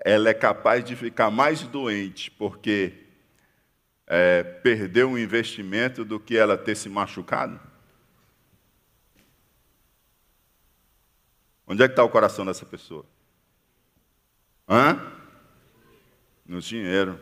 ela 0.00 0.28
é 0.28 0.34
capaz 0.34 0.84
de 0.84 0.94
ficar 0.94 1.30
mais 1.30 1.62
doente 1.62 2.30
porque 2.30 3.06
é, 4.06 4.42
perdeu 4.42 5.08
um 5.08 5.16
investimento 5.16 6.04
do 6.04 6.20
que 6.20 6.36
ela 6.36 6.58
ter 6.58 6.76
se 6.76 6.90
machucado? 6.90 7.58
Onde 11.66 11.82
é 11.82 11.88
que 11.88 11.92
está 11.92 12.04
o 12.04 12.10
coração 12.10 12.44
dessa 12.44 12.66
pessoa? 12.66 13.06
Hã? 14.68 15.00
No 16.44 16.60
dinheiro. 16.60 17.18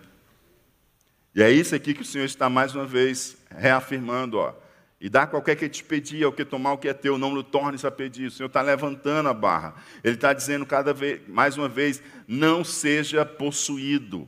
E 1.33 1.41
é 1.41 1.51
isso 1.51 1.77
aqui 1.77 1.95
que 1.95 2.03
o 2.03 2.05
Senhor 2.05 2.25
está 2.25 2.51
mais 2.51 2.75
uma 2.75 2.87
vez 2.87 3.44
reafirmando, 3.57 4.39
ó. 4.39 4.55
E 5.01 5.09
dá 5.09 5.27
qualquer 5.27 5.57
que 5.57 5.69
te 5.69 5.85
pedir, 5.85 6.25
o 6.25 6.33
que 6.33 6.45
tomar 6.45 6.73
o 6.73 6.79
que 6.79 6.89
é 6.89 6.95
teu, 6.95 7.19
não 7.19 7.37
lhe 7.37 7.45
tornes 7.45 7.85
a 7.85 7.91
pedir. 7.91 8.27
O 8.27 8.31
Senhor 8.31 8.47
está 8.47 8.63
levantando 8.63 9.29
a 9.29 9.35
barra. 9.35 9.75
Ele 10.03 10.15
está 10.15 10.33
dizendo 10.33 10.65
cada 10.65 10.95
vez, 10.95 11.21
mais 11.29 11.59
uma 11.59 11.69
vez, 11.69 12.03
não 12.27 12.65
seja 12.65 13.25
possuído 13.25 14.27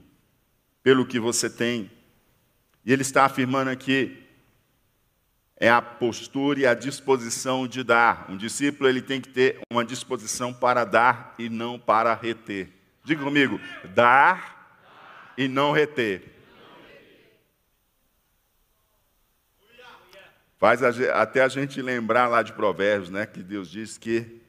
pelo 0.83 1.07
que 1.07 1.19
você 1.19 1.49
tem. 1.49 1.91
E 2.85 2.93
ele 2.93 3.03
está 3.03 3.25
afirmando 3.25 3.71
aqui, 3.71 4.23
é 5.59 5.71
a 5.71 5.81
postura 5.81 6.61
e 6.61 6.67
a 6.67 6.75
disposição 6.75 7.67
de 7.67 7.83
dar. 7.83 8.27
Um 8.29 8.37
discípulo 8.37 8.89
ele 8.89 9.01
tem 9.01 9.21
que 9.21 9.31
ter 9.31 9.59
uma 9.73 9.85
disposição 9.85 10.53
para 10.53 10.85
dar 10.85 11.35
e 11.39 11.49
não 11.49 11.79
para 11.79 12.15
reter. 12.15 12.69
Diga 13.03 13.25
comigo, 13.25 13.59
dar 13.95 14.79
e 15.39 15.49
não 15.49 15.73
reter. 15.73 16.36
Faz 20.67 20.83
até 20.83 21.45
a 21.45 21.49
gente 21.49 21.81
lembrar 21.81 22.27
lá 22.27 22.43
de 22.43 22.53
Provérbios, 22.53 23.09
né, 23.09 23.25
que 23.25 23.41
Deus 23.41 23.71
diz 23.71 23.97
que 23.97 24.41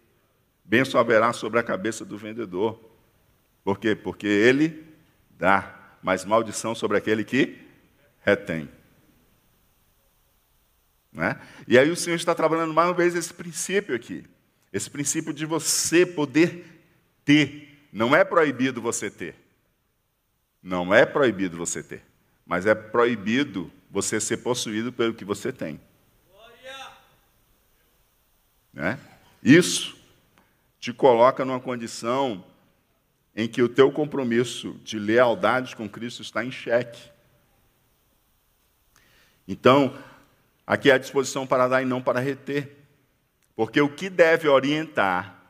bênção 0.66 1.00
haverá 1.00 1.32
sobre 1.32 1.60
a 1.60 1.64
cabeça 1.64 2.04
do 2.04 2.18
vendedor. 2.18 2.82
Por 3.64 3.78
quê? 3.78 3.96
Porque 3.96 4.26
ele 4.26 4.84
dá, 5.38 5.96
mas 6.02 6.26
maldição 6.26 6.74
sobre 6.74 6.98
aquele 6.98 7.24
que 7.24 7.60
retém. 8.26 8.68
Né? 11.14 11.40
E 11.68 11.78
aí 11.78 11.92
o 11.92 11.96
Senhor 11.96 12.16
está 12.16 12.34
trabalhando 12.34 12.74
mais 12.74 12.88
uma 12.90 12.96
vez 12.96 13.14
esse 13.14 13.32
princípio 13.32 13.96
aqui. 13.96 14.26
Esse 14.74 14.90
princípio 14.90 15.32
de 15.32 15.46
você 15.46 16.04
poder 16.04 16.66
ter. 17.24 17.88
Não 17.94 18.16
é 18.16 18.24
proibido 18.24 18.82
você 18.82 19.12
ter. 19.12 19.36
Não 20.64 20.92
é 20.92 21.06
proibido 21.06 21.58
você 21.58 21.84
ter. 21.84 22.02
Mas 22.44 22.66
é 22.66 22.74
proibido 22.74 23.72
você 23.92 24.20
ser 24.20 24.38
possuído 24.38 24.92
pelo 24.92 25.14
que 25.14 25.24
você 25.24 25.54
tem. 25.54 25.80
Né? 28.78 29.00
Isso 29.42 29.98
te 30.80 30.94
coloca 30.94 31.44
numa 31.44 31.60
condição 31.60 32.46
em 33.36 33.48
que 33.48 33.60
o 33.60 33.68
teu 33.68 33.92
compromisso 33.92 34.74
de 34.84 35.00
lealdade 35.00 35.76
com 35.76 35.90
Cristo 35.90 36.22
está 36.22 36.46
em 36.46 36.52
xeque. 36.52 37.10
Então, 39.48 39.98
aqui 40.66 40.92
é 40.92 40.94
a 40.94 41.00
disposição 41.00 41.48
para 41.48 41.68
dar 41.68 41.82
e 41.82 41.86
não 41.86 42.04
para 42.04 42.20
reter. 42.20 42.78
Porque 43.56 43.82
o 43.82 43.90
que 43.90 44.12
deve 44.12 44.48
orientar 44.48 45.42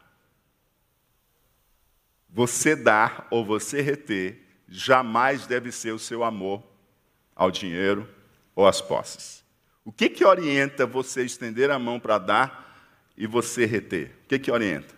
você 2.29 2.77
dar 2.77 3.27
ou 3.29 3.43
você 3.43 3.81
reter 3.81 4.41
jamais 4.69 5.45
deve 5.45 5.69
ser 5.73 5.91
o 5.91 5.99
seu 5.99 6.23
amor 6.23 6.63
ao 7.35 7.51
dinheiro 7.51 8.07
ou 8.55 8.65
às 8.65 8.79
posses. 8.79 9.43
O 9.83 9.91
que, 9.91 10.09
que 10.09 10.23
orienta 10.23 10.85
você 10.85 11.25
estender 11.25 11.69
a 11.69 11.77
mão 11.77 11.99
para 11.99 12.17
dar 12.17 12.66
e 13.17 13.25
você 13.25 13.65
reter? 13.65 14.11
O 14.23 14.27
que, 14.27 14.39
que 14.39 14.51
orienta? 14.51 14.93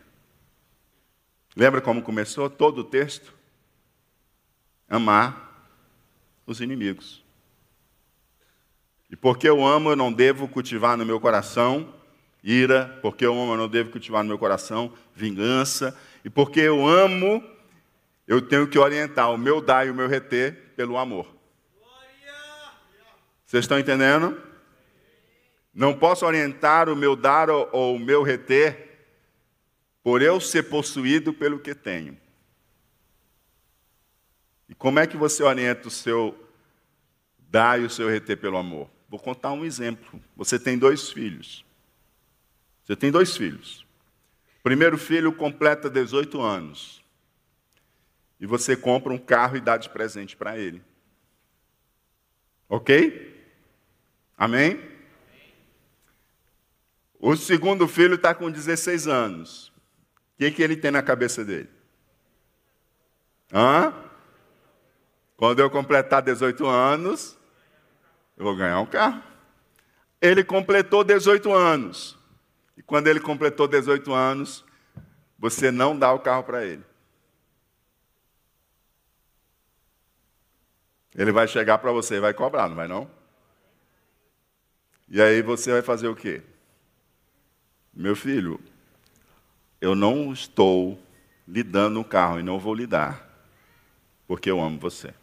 Lembra 1.55 1.81
como 1.81 2.01
começou 2.01 2.49
todo 2.49 2.79
o 2.79 2.83
texto? 2.83 3.33
Amar 4.89 5.71
os 6.45 6.59
inimigos. 6.59 7.23
E 9.09 9.15
porque 9.15 9.47
eu 9.47 9.65
amo, 9.65 9.91
eu 9.91 9.95
não 9.95 10.11
devo 10.11 10.47
cultivar 10.47 10.97
no 10.97 11.05
meu 11.05 11.19
coração 11.19 11.93
ira, 12.43 12.99
porque 13.01 13.25
eu 13.25 13.33
amo, 13.33 13.53
eu 13.53 13.57
não 13.57 13.67
devo 13.67 13.91
cultivar 13.91 14.23
no 14.23 14.29
meu 14.29 14.37
coração 14.37 14.93
vingança, 15.13 15.97
e 16.23 16.29
porque 16.29 16.59
eu 16.59 16.87
amo, 16.87 17.43
eu 18.27 18.41
tenho 18.41 18.67
que 18.67 18.79
orientar 18.79 19.31
o 19.31 19.37
meu 19.37 19.61
dar 19.61 19.85
e 19.85 19.89
o 19.89 19.95
meu 19.95 20.07
reter 20.07 20.73
pelo 20.75 20.97
amor. 20.97 21.27
Vocês 23.45 23.63
estão 23.63 23.79
entendendo? 23.79 24.48
Não 25.73 25.97
posso 25.97 26.25
orientar 26.25 26.89
o 26.89 26.95
meu 26.95 27.15
dar 27.15 27.49
ou 27.49 27.95
o 27.95 27.99
meu 27.99 28.23
reter 28.23 28.89
por 30.03 30.21
eu 30.21 30.39
ser 30.39 30.63
possuído 30.63 31.33
pelo 31.33 31.59
que 31.59 31.75
tenho. 31.75 32.17
E 34.67 34.75
como 34.75 34.99
é 34.99 35.07
que 35.07 35.17
você 35.17 35.43
orienta 35.43 35.87
o 35.87 35.91
seu 35.91 36.37
dar 37.37 37.79
e 37.79 37.85
o 37.85 37.89
seu 37.89 38.07
reter 38.09 38.37
pelo 38.37 38.57
amor? 38.57 38.89
Vou 39.07 39.19
contar 39.19 39.51
um 39.51 39.65
exemplo. 39.65 40.21
Você 40.35 40.59
tem 40.59 40.77
dois 40.77 41.09
filhos. 41.09 41.65
Você 42.83 42.95
tem 42.95 43.11
dois 43.11 43.35
filhos. 43.35 43.85
O 44.59 44.63
primeiro 44.63 44.97
filho 44.97 45.31
completa 45.31 45.89
18 45.89 46.41
anos. 46.41 47.03
E 48.39 48.45
você 48.45 48.75
compra 48.75 49.11
um 49.11 49.17
carro 49.17 49.57
e 49.57 49.61
dá 49.61 49.77
de 49.77 49.89
presente 49.89 50.35
para 50.35 50.57
ele. 50.57 50.81
Ok? 52.67 53.35
Amém? 54.37 54.88
O 57.19 57.35
segundo 57.35 57.85
filho 57.85 58.15
está 58.15 58.33
com 58.33 58.49
16 58.49 59.07
anos. 59.07 59.67
O 59.67 59.73
que, 60.37 60.51
que 60.51 60.63
ele 60.63 60.77
tem 60.77 60.89
na 60.89 61.03
cabeça 61.03 61.43
dele? 61.43 61.69
Hã? 63.53 63.93
Quando 65.35 65.59
eu 65.59 65.69
completar 65.69 66.21
18 66.21 66.65
anos, 66.65 67.37
eu 68.37 68.45
vou 68.45 68.55
ganhar 68.55 68.79
um 68.79 68.85
carro. 68.85 69.21
Ele 70.21 70.43
completou 70.43 71.03
18 71.03 71.53
anos. 71.53 72.17
E 72.77 72.81
quando 72.81 73.07
ele 73.07 73.19
completou 73.19 73.67
18 73.67 74.13
anos, 74.13 74.63
você 75.37 75.71
não 75.71 75.97
dá 75.97 76.13
o 76.13 76.19
carro 76.19 76.43
para 76.43 76.65
ele. 76.65 76.83
Ele 81.15 81.33
vai 81.33 81.47
chegar 81.49 81.79
para 81.79 81.91
você 81.91 82.15
e 82.15 82.19
vai 82.21 82.33
cobrar, 82.33 82.69
não 82.69 82.75
vai 82.75 82.87
não? 82.87 83.09
E 85.09 85.21
aí 85.21 85.41
você 85.41 85.71
vai 85.73 85.81
fazer 85.81 86.07
o 86.07 86.15
quê? 86.15 86.41
Meu 87.93 88.15
filho, 88.15 88.59
eu 89.81 89.95
não 89.95 90.31
estou 90.31 91.01
lhe 91.47 91.63
dando 91.63 91.99
um 91.99 92.03
carro 92.03 92.39
e 92.39 92.43
não 92.43 92.59
vou 92.59 92.73
lhe 92.73 92.85
dar, 92.85 93.27
porque 94.27 94.49
eu 94.49 94.61
amo 94.61 94.79
você. 94.79 95.13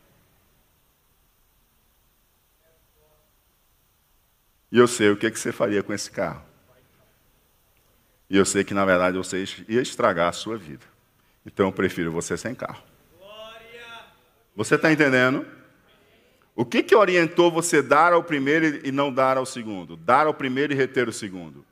E 4.70 4.78
eu 4.78 4.88
sei 4.88 5.10
o 5.10 5.16
que, 5.16 5.30
você 5.30 5.52
faria 5.52 5.82
com 5.82 5.92
esse 5.92 6.10
carro. 6.10 6.42
E 8.28 8.36
eu 8.36 8.44
sei 8.44 8.64
que, 8.64 8.74
na 8.74 8.84
verdade, 8.84 9.16
você 9.16 9.44
ia 9.68 9.80
estragar 9.80 10.28
a 10.28 10.32
sua 10.32 10.58
vida. 10.58 10.84
Então 11.46 11.66
eu 11.66 11.72
prefiro 11.72 12.10
você 12.10 12.36
sem 12.36 12.54
carro. 12.54 12.82
Você 14.56 14.74
está 14.74 14.90
entendendo? 14.90 15.46
O 16.54 16.64
que, 16.64 16.82
que 16.82 16.96
orientou 16.96 17.50
você 17.50 17.82
dar 17.82 18.12
ao 18.12 18.24
primeiro 18.24 18.80
e 18.84 18.90
não 18.90 19.12
dar 19.12 19.36
ao 19.36 19.46
segundo? 19.46 19.96
Dar 19.96 20.26
ao 20.26 20.34
primeiro 20.34 20.72
e 20.72 20.76
reter 20.76 21.08
o 21.08 21.12
segundo? 21.12 21.64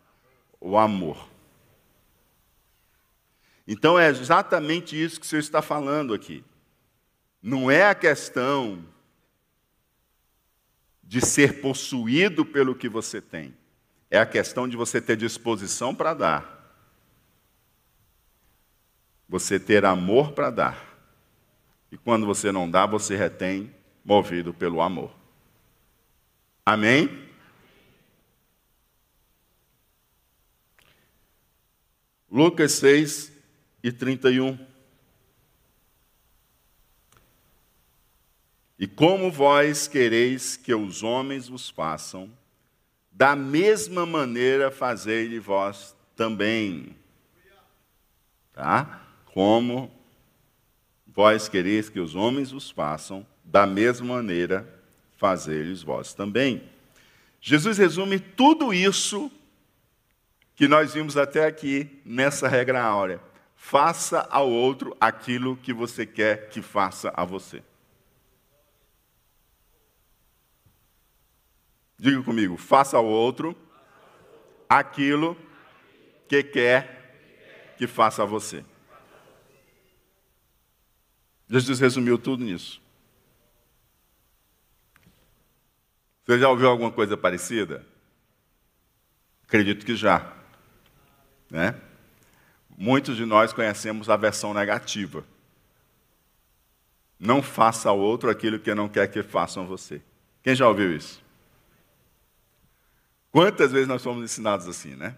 O 0.66 0.78
amor. 0.78 1.28
Então 3.68 3.98
é 3.98 4.08
exatamente 4.08 4.96
isso 5.00 5.20
que 5.20 5.26
o 5.26 5.28
Senhor 5.28 5.40
está 5.40 5.60
falando 5.60 6.14
aqui. 6.14 6.42
Não 7.42 7.70
é 7.70 7.84
a 7.84 7.94
questão 7.94 8.82
de 11.02 11.20
ser 11.20 11.60
possuído 11.60 12.46
pelo 12.46 12.74
que 12.74 12.88
você 12.88 13.20
tem, 13.20 13.54
é 14.10 14.18
a 14.18 14.24
questão 14.24 14.66
de 14.66 14.74
você 14.74 15.02
ter 15.02 15.18
disposição 15.18 15.94
para 15.94 16.14
dar. 16.14 16.80
Você 19.28 19.60
ter 19.60 19.84
amor 19.84 20.32
para 20.32 20.48
dar. 20.48 20.98
E 21.92 21.98
quando 21.98 22.24
você 22.24 22.50
não 22.50 22.70
dá, 22.70 22.86
você 22.86 23.14
retém, 23.14 23.70
movido 24.02 24.54
pelo 24.54 24.80
amor. 24.80 25.14
Amém? 26.64 27.23
Lucas 32.34 32.72
6, 32.72 33.32
e 33.80 33.92
31. 33.92 34.58
E 38.76 38.88
como 38.88 39.30
vós 39.30 39.86
quereis 39.86 40.56
que 40.56 40.74
os 40.74 41.04
homens 41.04 41.46
vos 41.46 41.70
façam, 41.70 42.28
da 43.12 43.36
mesma 43.36 44.04
maneira 44.04 44.72
fazei 44.72 45.38
vós 45.38 45.94
também. 46.16 46.96
Tá? 48.52 49.00
Como 49.26 49.88
vós 51.06 51.48
quereis 51.48 51.88
que 51.88 52.00
os 52.00 52.16
homens 52.16 52.50
vos 52.50 52.68
façam, 52.68 53.24
da 53.44 53.64
mesma 53.64 54.14
maneira 54.16 54.82
fazei 55.18 55.72
vós 55.74 56.12
também. 56.12 56.64
Jesus 57.40 57.78
resume 57.78 58.18
tudo 58.18 58.74
isso 58.74 59.30
que 60.54 60.68
nós 60.68 60.94
vimos 60.94 61.16
até 61.16 61.46
aqui 61.46 62.00
nessa 62.04 62.48
regra 62.48 62.82
áurea. 62.82 63.20
Faça 63.56 64.20
ao 64.30 64.50
outro 64.50 64.96
aquilo 65.00 65.56
que 65.56 65.72
você 65.72 66.04
quer 66.06 66.48
que 66.50 66.60
faça 66.62 67.12
a 67.16 67.24
você. 67.24 67.62
Diga 71.98 72.22
comigo, 72.22 72.56
faça 72.56 72.96
ao 72.96 73.06
outro 73.06 73.56
aquilo 74.68 75.36
que 76.28 76.42
quer 76.42 77.74
que 77.78 77.86
faça 77.86 78.22
a 78.22 78.26
você. 78.26 78.64
Jesus 81.48 81.80
resumiu 81.80 82.18
tudo 82.18 82.44
nisso. 82.44 82.82
Você 86.24 86.38
já 86.38 86.48
ouviu 86.48 86.68
alguma 86.68 86.90
coisa 86.90 87.16
parecida? 87.16 87.86
Acredito 89.46 89.84
que 89.84 89.94
já. 89.94 90.43
Né? 91.54 91.72
Muitos 92.76 93.16
de 93.16 93.24
nós 93.24 93.52
conhecemos 93.52 94.10
a 94.10 94.16
versão 94.16 94.52
negativa. 94.52 95.24
Não 97.16 97.40
faça 97.40 97.88
ao 97.88 97.96
outro 97.96 98.28
aquilo 98.28 98.58
que 98.58 98.74
não 98.74 98.88
quer 98.88 99.06
que 99.06 99.22
façam 99.22 99.62
a 99.62 99.66
você. 99.66 100.02
Quem 100.42 100.56
já 100.56 100.66
ouviu 100.66 100.96
isso? 100.96 101.22
Quantas 103.30 103.70
vezes 103.70 103.86
nós 103.86 104.02
fomos 104.02 104.24
ensinados 104.24 104.66
assim, 104.66 104.96
né? 104.96 105.14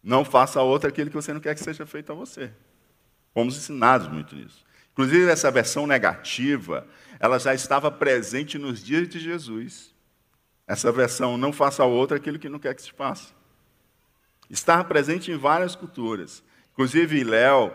Não 0.00 0.24
faça 0.24 0.60
ao 0.60 0.68
outro 0.68 0.88
aquilo 0.88 1.10
que 1.10 1.16
você 1.16 1.32
não 1.32 1.40
quer 1.40 1.56
que 1.56 1.60
seja 1.60 1.84
feito 1.84 2.12
a 2.12 2.14
você. 2.14 2.52
Fomos 3.34 3.56
ensinados 3.56 4.06
muito 4.06 4.36
nisso. 4.36 4.64
Inclusive, 4.92 5.28
essa 5.28 5.50
versão 5.50 5.88
negativa, 5.88 6.86
ela 7.18 7.40
já 7.40 7.52
estava 7.52 7.90
presente 7.90 8.58
nos 8.58 8.80
dias 8.80 9.08
de 9.08 9.18
Jesus. 9.18 9.92
Essa 10.68 10.92
versão, 10.92 11.36
não 11.36 11.52
faça 11.52 11.82
ao 11.82 11.90
outro 11.90 12.16
aquilo 12.16 12.38
que 12.38 12.48
não 12.48 12.60
quer 12.60 12.76
que 12.76 12.82
se 12.82 12.92
faça. 12.92 13.41
Estava 14.52 14.84
presente 14.84 15.32
em 15.32 15.36
várias 15.38 15.74
culturas. 15.74 16.42
Inclusive, 16.74 17.24
Léo, 17.24 17.72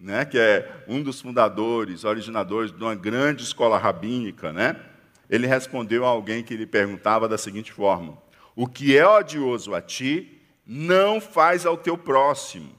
né, 0.00 0.24
que 0.24 0.38
é 0.38 0.84
um 0.88 1.02
dos 1.02 1.20
fundadores, 1.20 2.04
originadores 2.04 2.72
de 2.72 2.82
uma 2.82 2.94
grande 2.94 3.42
escola 3.42 3.76
rabínica, 3.76 4.50
né, 4.50 4.80
ele 5.28 5.46
respondeu 5.46 6.06
a 6.06 6.08
alguém 6.08 6.42
que 6.42 6.56
lhe 6.56 6.66
perguntava 6.66 7.28
da 7.28 7.36
seguinte 7.36 7.70
forma: 7.70 8.16
O 8.54 8.66
que 8.66 8.96
é 8.96 9.06
odioso 9.06 9.74
a 9.74 9.82
ti, 9.82 10.40
não 10.66 11.20
faz 11.20 11.66
ao 11.66 11.76
teu 11.76 11.98
próximo. 11.98 12.74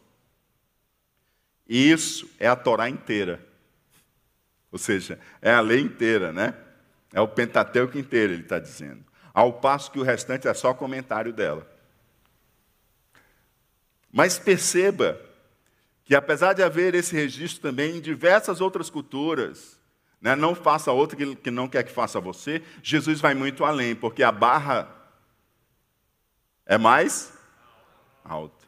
Isso 1.70 2.28
é 2.40 2.48
a 2.48 2.56
Torá 2.56 2.90
inteira. 2.90 3.46
Ou 4.72 4.80
seja, 4.80 5.20
é 5.44 5.52
a 5.52 5.62
lei 5.62 5.80
inteira, 5.80 6.34
né? 6.34 6.56
É 7.14 7.22
o 7.22 7.28
Pentateuco 7.28 8.00
inteiro, 8.00 8.34
ele 8.34 8.42
está 8.42 8.58
dizendo. 8.58 9.06
Ao 9.32 9.54
passo 9.54 9.92
que 9.92 10.00
o 10.00 10.04
restante 10.04 10.48
é 10.48 10.54
só 10.56 10.74
comentário 10.74 11.32
dela. 11.32 11.77
Mas 14.18 14.40
perceba 14.40 15.22
que, 16.04 16.16
apesar 16.16 16.54
de 16.54 16.64
haver 16.64 16.96
esse 16.96 17.16
registro 17.16 17.62
também 17.62 17.98
em 17.98 18.02
diversas 18.02 18.60
outras 18.62 18.90
culturas, 18.90 19.80
né, 20.20 20.36
não 20.36 20.56
faça 20.56 20.92
outra 20.92 21.16
que 21.36 21.52
não 21.52 21.68
quer 21.68 21.84
que 21.84 21.92
faça 21.92 22.20
você, 22.20 22.64
Jesus 22.82 23.22
vai 23.22 23.36
muito 23.36 23.64
além, 23.64 23.94
porque 23.94 24.24
a 24.24 24.32
barra 24.32 24.92
é 26.66 26.80
mais 26.80 27.32
alta. 28.26 28.66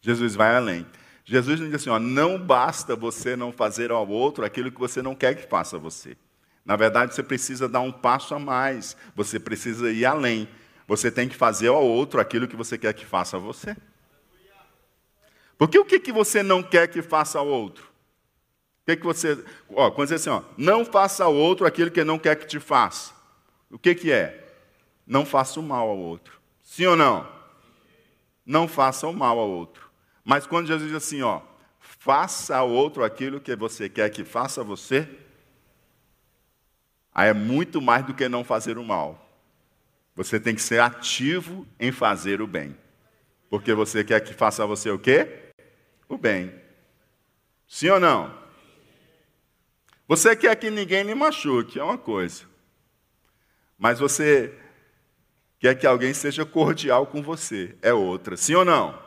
Jesus 0.00 0.36
vai 0.36 0.54
além. 0.54 0.86
Jesus 1.24 1.58
diz 1.58 1.74
assim: 1.74 1.90
ó, 1.90 1.98
não 1.98 2.38
basta 2.38 2.94
você 2.94 3.34
não 3.34 3.50
fazer 3.50 3.90
ao 3.90 4.06
outro 4.06 4.44
aquilo 4.44 4.70
que 4.70 4.78
você 4.78 5.02
não 5.02 5.16
quer 5.16 5.34
que 5.34 5.48
faça 5.48 5.74
a 5.74 5.80
você. 5.80 6.16
Na 6.64 6.76
verdade, 6.76 7.12
você 7.12 7.24
precisa 7.24 7.68
dar 7.68 7.80
um 7.80 7.90
passo 7.90 8.36
a 8.36 8.38
mais, 8.38 8.96
você 9.16 9.40
precisa 9.40 9.90
ir 9.90 10.06
além. 10.06 10.48
Você 10.86 11.10
tem 11.10 11.28
que 11.28 11.34
fazer 11.34 11.66
ao 11.66 11.84
outro 11.84 12.20
aquilo 12.20 12.46
que 12.46 12.54
você 12.54 12.78
quer 12.78 12.92
que 12.92 13.04
faça 13.04 13.36
a 13.36 13.40
você. 13.40 13.76
Porque 15.58 15.76
o 15.76 15.84
que, 15.84 15.98
que 15.98 16.12
você 16.12 16.42
não 16.42 16.62
quer 16.62 16.86
que 16.86 17.02
faça 17.02 17.40
ao 17.40 17.48
outro? 17.48 17.84
O 18.82 18.86
que, 18.86 18.96
que 18.96 19.04
você. 19.04 19.44
Ó, 19.70 19.90
quando 19.90 20.08
diz 20.08 20.20
assim, 20.20 20.30
ó, 20.30 20.42
não 20.56 20.84
faça 20.84 21.24
ao 21.24 21.34
outro 21.34 21.66
aquilo 21.66 21.90
que 21.90 22.04
não 22.04 22.18
quer 22.18 22.36
que 22.36 22.46
te 22.46 22.60
faça. 22.60 23.12
O 23.68 23.78
que, 23.78 23.94
que 23.94 24.12
é? 24.12 24.46
Não 25.04 25.26
faça 25.26 25.58
o 25.58 25.62
mal 25.62 25.88
ao 25.88 25.98
outro. 25.98 26.40
Sim 26.62 26.86
ou 26.86 26.96
não? 26.96 27.28
Não 28.46 28.68
faça 28.68 29.06
o 29.08 29.12
mal 29.12 29.38
ao 29.38 29.48
outro. 29.50 29.90
Mas 30.24 30.46
quando 30.46 30.68
Jesus 30.68 30.88
diz 30.88 30.96
assim, 30.96 31.22
ó, 31.22 31.42
faça 31.80 32.56
ao 32.56 32.70
outro 32.70 33.02
aquilo 33.02 33.40
que 33.40 33.54
você 33.56 33.88
quer 33.88 34.08
que 34.10 34.24
faça 34.24 34.60
a 34.60 34.64
você, 34.64 35.08
aí 37.12 37.30
é 37.30 37.34
muito 37.34 37.80
mais 37.82 38.06
do 38.06 38.14
que 38.14 38.28
não 38.28 38.44
fazer 38.44 38.78
o 38.78 38.84
mal. 38.84 39.28
Você 40.14 40.38
tem 40.38 40.54
que 40.54 40.62
ser 40.62 40.80
ativo 40.80 41.66
em 41.80 41.90
fazer 41.90 42.40
o 42.40 42.46
bem. 42.46 42.76
Porque 43.50 43.74
você 43.74 44.04
quer 44.04 44.20
que 44.20 44.34
faça 44.34 44.62
a 44.62 44.66
você 44.66 44.90
o 44.90 44.98
quê? 44.98 45.47
O 46.08 46.16
bem. 46.16 46.52
Sim 47.66 47.90
ou 47.90 48.00
não? 48.00 48.36
Você 50.06 50.34
quer 50.34 50.56
que 50.56 50.70
ninguém 50.70 51.02
lhe 51.02 51.14
machuque, 51.14 51.78
é 51.78 51.84
uma 51.84 51.98
coisa. 51.98 52.44
Mas 53.78 53.98
você 53.98 54.54
quer 55.58 55.74
que 55.74 55.86
alguém 55.86 56.14
seja 56.14 56.46
cordial 56.46 57.06
com 57.06 57.22
você, 57.22 57.76
é 57.82 57.92
outra. 57.92 58.36
Sim 58.36 58.54
ou 58.54 58.64
não? 58.64 58.98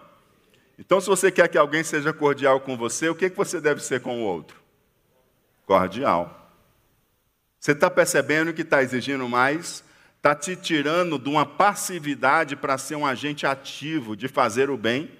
Então, 0.77 1.01
se 1.01 1.07
você 1.07 1.31
quer 1.31 1.47
que 1.47 1.57
alguém 1.57 1.83
seja 1.83 2.13
cordial 2.13 2.59
com 2.61 2.77
você, 2.77 3.09
o 3.09 3.15
que, 3.15 3.29
que 3.29 3.37
você 3.37 3.59
deve 3.59 3.83
ser 3.83 4.01
com 4.01 4.21
o 4.21 4.25
outro? 4.25 4.59
Cordial. 5.65 6.51
Você 7.59 7.73
está 7.73 7.89
percebendo 7.89 8.53
que 8.53 8.61
está 8.61 8.81
exigindo 8.81 9.27
mais? 9.29 9.83
Está 10.17 10.33
te 10.35 10.55
tirando 10.55 11.19
de 11.19 11.29
uma 11.29 11.45
passividade 11.45 12.55
para 12.55 12.77
ser 12.77 12.95
um 12.95 13.05
agente 13.05 13.45
ativo 13.45 14.15
de 14.15 14.27
fazer 14.27 14.69
o 14.69 14.77
bem? 14.77 15.11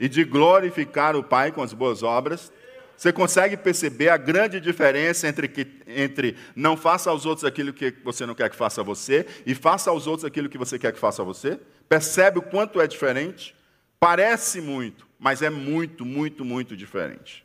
E 0.00 0.08
de 0.08 0.24
glorificar 0.24 1.14
o 1.14 1.22
Pai 1.22 1.52
com 1.52 1.62
as 1.62 1.74
boas 1.74 2.02
obras, 2.02 2.50
você 2.96 3.12
consegue 3.12 3.56
perceber 3.56 4.08
a 4.08 4.16
grande 4.16 4.60
diferença 4.60 5.28
entre, 5.28 5.46
que, 5.46 5.66
entre 5.86 6.36
não 6.56 6.76
faça 6.76 7.10
aos 7.10 7.24
outros 7.24 7.44
aquilo 7.44 7.72
que 7.72 7.94
você 8.02 8.26
não 8.26 8.34
quer 8.34 8.50
que 8.50 8.56
faça 8.56 8.80
a 8.80 8.84
você 8.84 9.26
e 9.46 9.54
faça 9.54 9.90
aos 9.90 10.06
outros 10.06 10.24
aquilo 10.24 10.48
que 10.48 10.58
você 10.58 10.78
quer 10.78 10.92
que 10.92 10.98
faça 10.98 11.22
a 11.22 11.24
você? 11.24 11.58
Percebe 11.88 12.38
o 12.38 12.42
quanto 12.42 12.80
é 12.80 12.86
diferente? 12.86 13.54
Parece 13.98 14.60
muito, 14.60 15.06
mas 15.18 15.42
é 15.42 15.50
muito, 15.50 16.04
muito, 16.04 16.44
muito 16.44 16.76
diferente. 16.76 17.44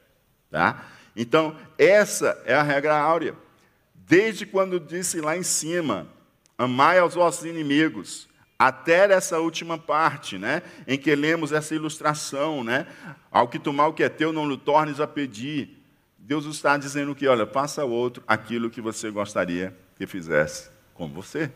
Tá? 0.49 0.85
Então, 1.15 1.55
essa 1.77 2.41
é 2.45 2.53
a 2.53 2.63
regra 2.63 2.97
áurea. 2.97 3.35
Desde 3.93 4.45
quando 4.45 4.79
disse 4.79 5.19
lá 5.19 5.37
em 5.37 5.43
cima, 5.43 6.07
amai 6.57 6.99
aos 6.99 7.15
vossos 7.15 7.45
inimigos, 7.45 8.27
até 8.57 9.11
essa 9.11 9.39
última 9.39 9.77
parte, 9.77 10.37
né, 10.37 10.61
em 10.87 10.97
que 10.97 11.13
lemos 11.15 11.51
essa 11.51 11.75
ilustração, 11.75 12.63
né, 12.63 12.87
ao 13.29 13.47
que 13.47 13.59
tomar 13.59 13.87
o 13.87 13.93
que 13.93 14.03
é 14.03 14.09
teu, 14.09 14.31
não 14.31 14.49
lhe 14.49 14.57
tornes 14.57 14.99
a 14.99 15.07
pedir. 15.07 15.83
Deus 16.17 16.45
está 16.45 16.77
dizendo 16.77 17.13
que, 17.13 17.27
olha, 17.27 17.45
faça 17.45 17.81
ao 17.81 17.89
outro 17.89 18.23
aquilo 18.25 18.69
que 18.69 18.81
você 18.81 19.11
gostaria 19.11 19.75
que 19.97 20.07
fizesse 20.07 20.69
com 20.93 21.07
você. 21.07 21.51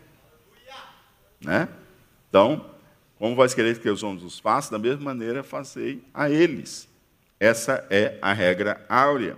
Né? 1.41 1.69
Então, 2.29 2.69
como 3.17 3.35
vós 3.35 3.53
quereis 3.53 3.77
que 3.77 3.89
os 3.89 4.03
homens 4.03 4.23
os 4.23 4.39
façam, 4.39 4.77
da 4.77 4.79
mesma 4.79 5.05
maneira 5.05 5.43
fazei 5.43 6.03
a 6.13 6.29
eles. 6.29 6.87
Essa 7.39 7.85
é 7.89 8.19
a 8.21 8.33
regra 8.33 8.85
áurea. 8.89 9.37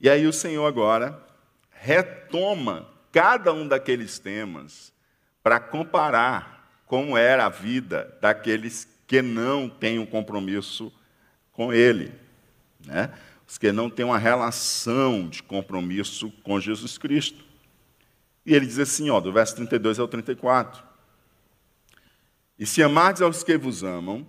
E 0.00 0.08
aí 0.08 0.26
o 0.26 0.32
Senhor 0.32 0.66
agora 0.66 1.22
retoma 1.70 2.88
cada 3.12 3.52
um 3.52 3.68
daqueles 3.68 4.18
temas 4.18 4.92
para 5.46 5.60
comparar 5.60 6.82
como 6.86 7.16
era 7.16 7.46
a 7.46 7.48
vida 7.48 8.18
daqueles 8.20 8.88
que 9.06 9.22
não 9.22 9.68
têm 9.68 9.96
um 9.96 10.04
compromisso 10.04 10.92
com 11.52 11.72
Ele, 11.72 12.12
né? 12.84 13.16
os 13.46 13.56
que 13.56 13.70
não 13.70 13.88
têm 13.88 14.04
uma 14.04 14.18
relação 14.18 15.28
de 15.28 15.44
compromisso 15.44 16.32
com 16.42 16.58
Jesus 16.58 16.98
Cristo. 16.98 17.44
E 18.44 18.52
ele 18.56 18.66
diz 18.66 18.80
assim, 18.80 19.08
ó, 19.08 19.20
do 19.20 19.32
verso 19.32 19.54
32 19.54 20.00
ao 20.00 20.08
34. 20.08 20.82
E 22.58 22.66
se 22.66 22.82
amardes 22.82 23.22
aos 23.22 23.44
que 23.44 23.56
vos 23.56 23.84
amam, 23.84 24.26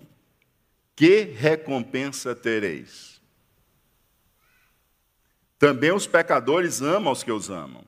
que 0.96 1.22
recompensa 1.22 2.36
tereis? 2.36 3.20
Também 5.58 5.92
os 5.92 6.06
pecadores 6.06 6.80
amam 6.80 7.12
os 7.12 7.24
que 7.24 7.32
os 7.32 7.50
amam. 7.50 7.84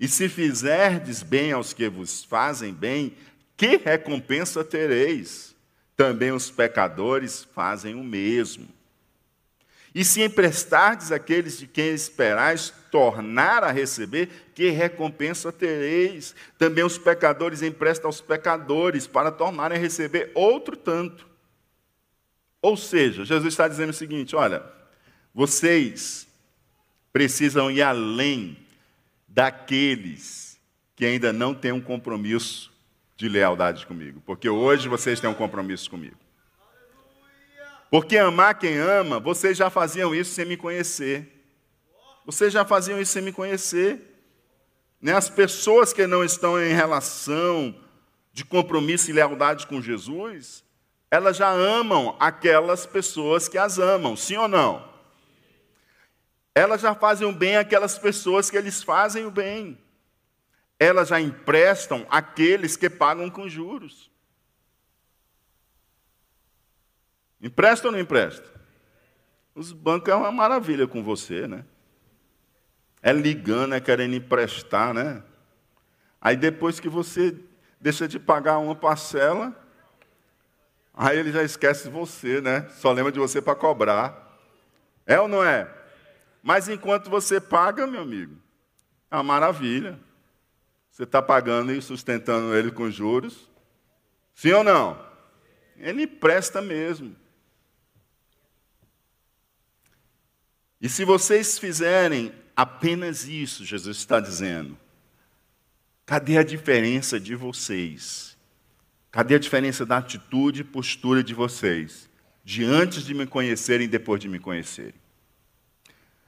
E 0.00 0.08
se 0.08 0.30
fizerdes 0.30 1.22
bem 1.22 1.52
aos 1.52 1.74
que 1.74 1.86
vos 1.86 2.24
fazem 2.24 2.72
bem, 2.72 3.14
que 3.54 3.76
recompensa 3.76 4.64
tereis? 4.64 5.54
Também 5.94 6.32
os 6.32 6.50
pecadores 6.50 7.46
fazem 7.54 7.94
o 7.94 8.02
mesmo. 8.02 8.66
E 9.94 10.02
se 10.02 10.22
emprestardes 10.22 11.12
àqueles 11.12 11.58
de 11.58 11.66
quem 11.66 11.92
esperais 11.92 12.72
tornar 12.90 13.62
a 13.62 13.70
receber, 13.70 14.30
que 14.54 14.70
recompensa 14.70 15.52
tereis? 15.52 16.34
Também 16.56 16.82
os 16.82 16.96
pecadores 16.96 17.60
emprestam 17.60 18.08
aos 18.08 18.22
pecadores 18.22 19.06
para 19.06 19.30
tornarem 19.30 19.76
a 19.76 19.80
receber 19.80 20.30
outro 20.34 20.76
tanto. 20.76 21.28
Ou 22.62 22.74
seja, 22.74 23.22
Jesus 23.22 23.52
está 23.52 23.68
dizendo 23.68 23.90
o 23.90 23.94
seguinte: 23.94 24.34
olha, 24.34 24.64
vocês 25.34 26.26
precisam 27.12 27.70
ir 27.70 27.82
além 27.82 28.56
daqueles 29.30 30.60
que 30.96 31.06
ainda 31.06 31.32
não 31.32 31.54
têm 31.54 31.72
um 31.72 31.80
compromisso 31.80 32.70
de 33.16 33.28
lealdade 33.28 33.86
comigo, 33.86 34.20
porque 34.26 34.48
hoje 34.48 34.88
vocês 34.88 35.20
têm 35.20 35.30
um 35.30 35.34
compromisso 35.34 35.88
comigo. 35.88 36.16
Porque 37.90 38.16
amar 38.18 38.58
quem 38.58 38.76
ama, 38.76 39.18
vocês 39.18 39.56
já 39.56 39.70
faziam 39.70 40.14
isso 40.14 40.32
sem 40.32 40.44
me 40.44 40.56
conhecer. 40.56 41.28
Vocês 42.24 42.52
já 42.52 42.64
faziam 42.64 43.00
isso 43.00 43.12
sem 43.12 43.22
me 43.22 43.32
conhecer. 43.32 44.00
Né? 45.00 45.12
As 45.12 45.28
pessoas 45.28 45.92
que 45.92 46.06
não 46.06 46.22
estão 46.22 46.62
em 46.62 46.72
relação 46.72 47.74
de 48.32 48.44
compromisso 48.44 49.10
e 49.10 49.12
lealdade 49.12 49.66
com 49.66 49.82
Jesus, 49.82 50.62
elas 51.10 51.36
já 51.36 51.50
amam 51.50 52.16
aquelas 52.20 52.86
pessoas 52.86 53.48
que 53.48 53.58
as 53.58 53.78
amam, 53.78 54.14
sim 54.16 54.36
ou 54.36 54.46
não? 54.46 54.89
Elas 56.54 56.80
já 56.80 56.94
fazem 56.94 57.26
o 57.26 57.32
bem 57.32 57.56
àquelas 57.56 57.98
pessoas 57.98 58.50
que 58.50 58.56
eles 58.56 58.82
fazem 58.82 59.24
o 59.24 59.30
bem. 59.30 59.78
Elas 60.78 61.08
já 61.08 61.20
emprestam 61.20 62.06
aqueles 62.10 62.76
que 62.76 62.90
pagam 62.90 63.30
com 63.30 63.48
juros. 63.48 64.10
Empresta 67.40 67.88
ou 67.88 67.92
não 67.92 68.00
empresta? 68.00 68.48
Os 69.54 69.72
bancos 69.72 70.08
é 70.08 70.14
uma 70.14 70.32
maravilha 70.32 70.86
com 70.86 71.02
você, 71.02 71.46
né? 71.46 71.64
É 73.02 73.12
ligando, 73.12 73.74
é 73.74 73.80
querendo 73.80 74.14
emprestar, 74.14 74.92
né? 74.92 75.22
Aí 76.20 76.36
depois 76.36 76.78
que 76.78 76.88
você 76.88 77.34
deixa 77.80 78.06
de 78.06 78.18
pagar 78.18 78.58
uma 78.58 78.74
parcela, 78.74 79.56
aí 80.92 81.18
ele 81.18 81.32
já 81.32 81.42
esquece 81.42 81.88
você, 81.88 82.40
né? 82.40 82.68
Só 82.70 82.92
lembra 82.92 83.10
de 83.10 83.18
você 83.18 83.40
para 83.40 83.54
cobrar. 83.54 84.38
É 85.06 85.18
ou 85.18 85.26
não 85.26 85.42
é? 85.42 85.79
Mas 86.42 86.68
enquanto 86.68 87.10
você 87.10 87.40
paga, 87.40 87.86
meu 87.86 88.02
amigo, 88.02 88.36
é 89.10 89.16
uma 89.16 89.22
maravilha. 89.22 89.98
Você 90.90 91.04
está 91.04 91.20
pagando 91.22 91.72
e 91.72 91.80
sustentando 91.80 92.54
ele 92.54 92.70
com 92.70 92.90
juros. 92.90 93.50
Sim 94.34 94.52
ou 94.52 94.64
não? 94.64 94.98
Ele 95.76 96.06
presta 96.06 96.60
mesmo. 96.60 97.16
E 100.80 100.88
se 100.88 101.04
vocês 101.04 101.58
fizerem 101.58 102.32
apenas 102.56 103.28
isso, 103.28 103.64
Jesus 103.64 103.98
está 103.98 104.18
dizendo, 104.18 104.78
cadê 106.06 106.38
a 106.38 106.42
diferença 106.42 107.20
de 107.20 107.34
vocês? 107.34 108.36
Cadê 109.10 109.34
a 109.34 109.38
diferença 109.38 109.84
da 109.84 109.98
atitude 109.98 110.62
e 110.62 110.64
postura 110.64 111.22
de 111.22 111.34
vocês, 111.34 112.08
de 112.44 112.64
antes 112.64 113.04
de 113.04 113.12
me 113.12 113.26
conhecerem 113.26 113.86
e 113.86 113.90
depois 113.90 114.20
de 114.20 114.28
me 114.28 114.38
conhecerem? 114.38 114.94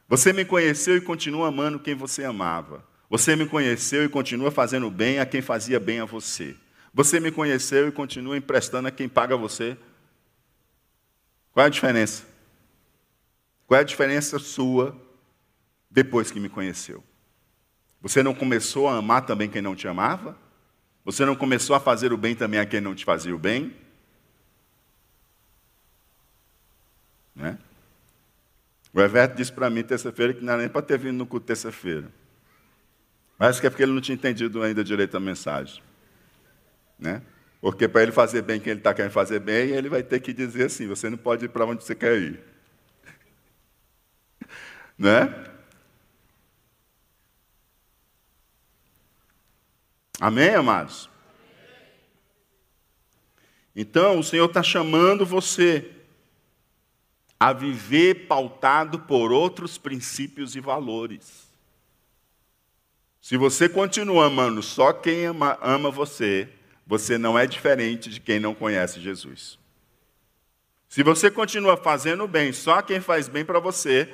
Você 0.09 0.33
me 0.33 0.45
conheceu 0.45 0.97
e 0.97 1.01
continua 1.01 1.49
amando 1.49 1.79
quem 1.79 1.95
você 1.95 2.25
amava. 2.25 2.85
Você 3.09 3.37
me 3.37 3.47
conheceu 3.47 4.05
e 4.05 4.09
continua 4.09 4.51
fazendo 4.51 4.91
bem 4.91 5.19
a 5.19 5.27
quem 5.27 5.43
fazia 5.43 5.79
bem 5.79 6.01
a 6.01 6.05
você. 6.05 6.57
Você 6.95 7.21
me 7.21 7.31
conheceu 7.31 7.89
e 7.89 7.93
continua 7.93 8.37
emprestando 8.37 8.89
a 8.89 8.91
quem 8.91 9.09
paga 9.09 9.37
você. 9.37 9.77
Qual 11.53 11.65
é 11.65 11.67
a 11.67 11.71
diferença? 11.71 12.25
Qual 13.67 13.79
é 13.79 13.81
a 13.81 13.87
diferença 13.87 14.39
sua 14.39 14.97
depois 15.91 16.31
que 16.31 16.41
me 16.41 16.49
conheceu? 16.49 17.03
Você 18.01 18.23
não 18.23 18.35
começou 18.35 18.89
a 18.89 18.97
amar 18.97 19.25
também 19.25 19.49
quem 19.49 19.63
não 19.63 19.77
te 19.77 19.87
amava? 19.87 20.37
Você 21.05 21.25
não 21.25 21.37
começou 21.37 21.75
a 21.75 21.81
fazer 21.81 22.13
o 22.13 22.17
bem 22.17 22.35
também 22.35 22.61
a 22.61 22.67
quem 22.67 22.81
não 22.81 22.95
te 22.95 23.05
fazia 23.05 23.35
o 23.35 23.39
bem? 23.39 23.75
Né? 27.35 27.59
O 28.93 29.01
Everto 29.01 29.37
disse 29.37 29.53
para 29.53 29.71
mim 29.71 29.83
terça-feira 29.83 30.35
que 30.35 30.45
não 30.45 30.53
era 30.53 30.63
nem 30.63 30.71
para 30.71 30.83
ter 30.83 30.99
vindo 30.99 31.17
no 31.17 31.27
culto 31.27 31.47
terça-feira. 31.47 32.13
Mas 33.39 33.59
que 33.59 33.67
é 33.67 33.71
porque 33.71 33.83
ele 33.83 33.93
não 33.93 34.01
tinha 34.01 34.15
entendido 34.15 34.63
ainda 34.63 34.85
direito 34.85 35.17
a 35.17 35.21
mensagem. 35.21 35.83
Né? 36.99 37.23
Porque 37.61 37.89
para 37.89 38.03
ele 38.03 38.13
fazer 38.13 38.43
bem 38.43 38.61
quem 38.61 38.73
ele 38.73 38.81
está 38.81 38.93
querendo 38.93 39.13
fazer 39.13 39.41
bem, 39.41 39.71
ele 39.71 39.89
vai 39.89 40.03
ter 40.03 40.21
que 40.21 40.33
dizer 40.33 40.67
assim: 40.67 40.87
você 40.87 41.09
não 41.09 41.17
pode 41.17 41.47
ir 41.47 41.49
para 41.49 41.65
onde 41.65 41.83
você 41.83 41.95
quer 41.95 42.19
ir. 42.19 42.41
né? 44.99 45.33
Amém, 50.21 50.55
amados? 50.55 51.11
Então, 53.75 54.19
o 54.19 54.23
Senhor 54.23 54.45
está 54.45 54.63
chamando 54.63 55.25
você 55.25 55.91
a 57.43 57.53
viver 57.53 58.29
pautado 58.29 59.01
por 59.01 59.33
outros 59.33 59.77
princípios 59.77 60.55
e 60.55 60.61
valores. 60.61 61.53
Se 63.21 63.37
você 63.37 63.69
continua 63.69 64.27
amando 64.27 64.63
só 64.63 64.93
quem 64.93 65.27
ama, 65.27 65.59
ama 65.61 65.91
você, 65.91 66.49
você 66.87 67.19
não 67.19 67.37
é 67.37 67.45
diferente 67.45 68.11
de 68.11 68.21
quem 68.21 68.39
não 68.39 68.55
conhece 68.55 69.01
Jesus. 69.01 69.59
Se 70.89 71.03
você 71.03 71.33
continua 71.33 71.77
fazendo 71.77 72.29
bem 72.29 72.53
só 72.53 72.81
quem 72.81 73.01
faz 73.01 73.27
bem 73.27 73.45
para 73.45 73.59
você, 73.59 74.09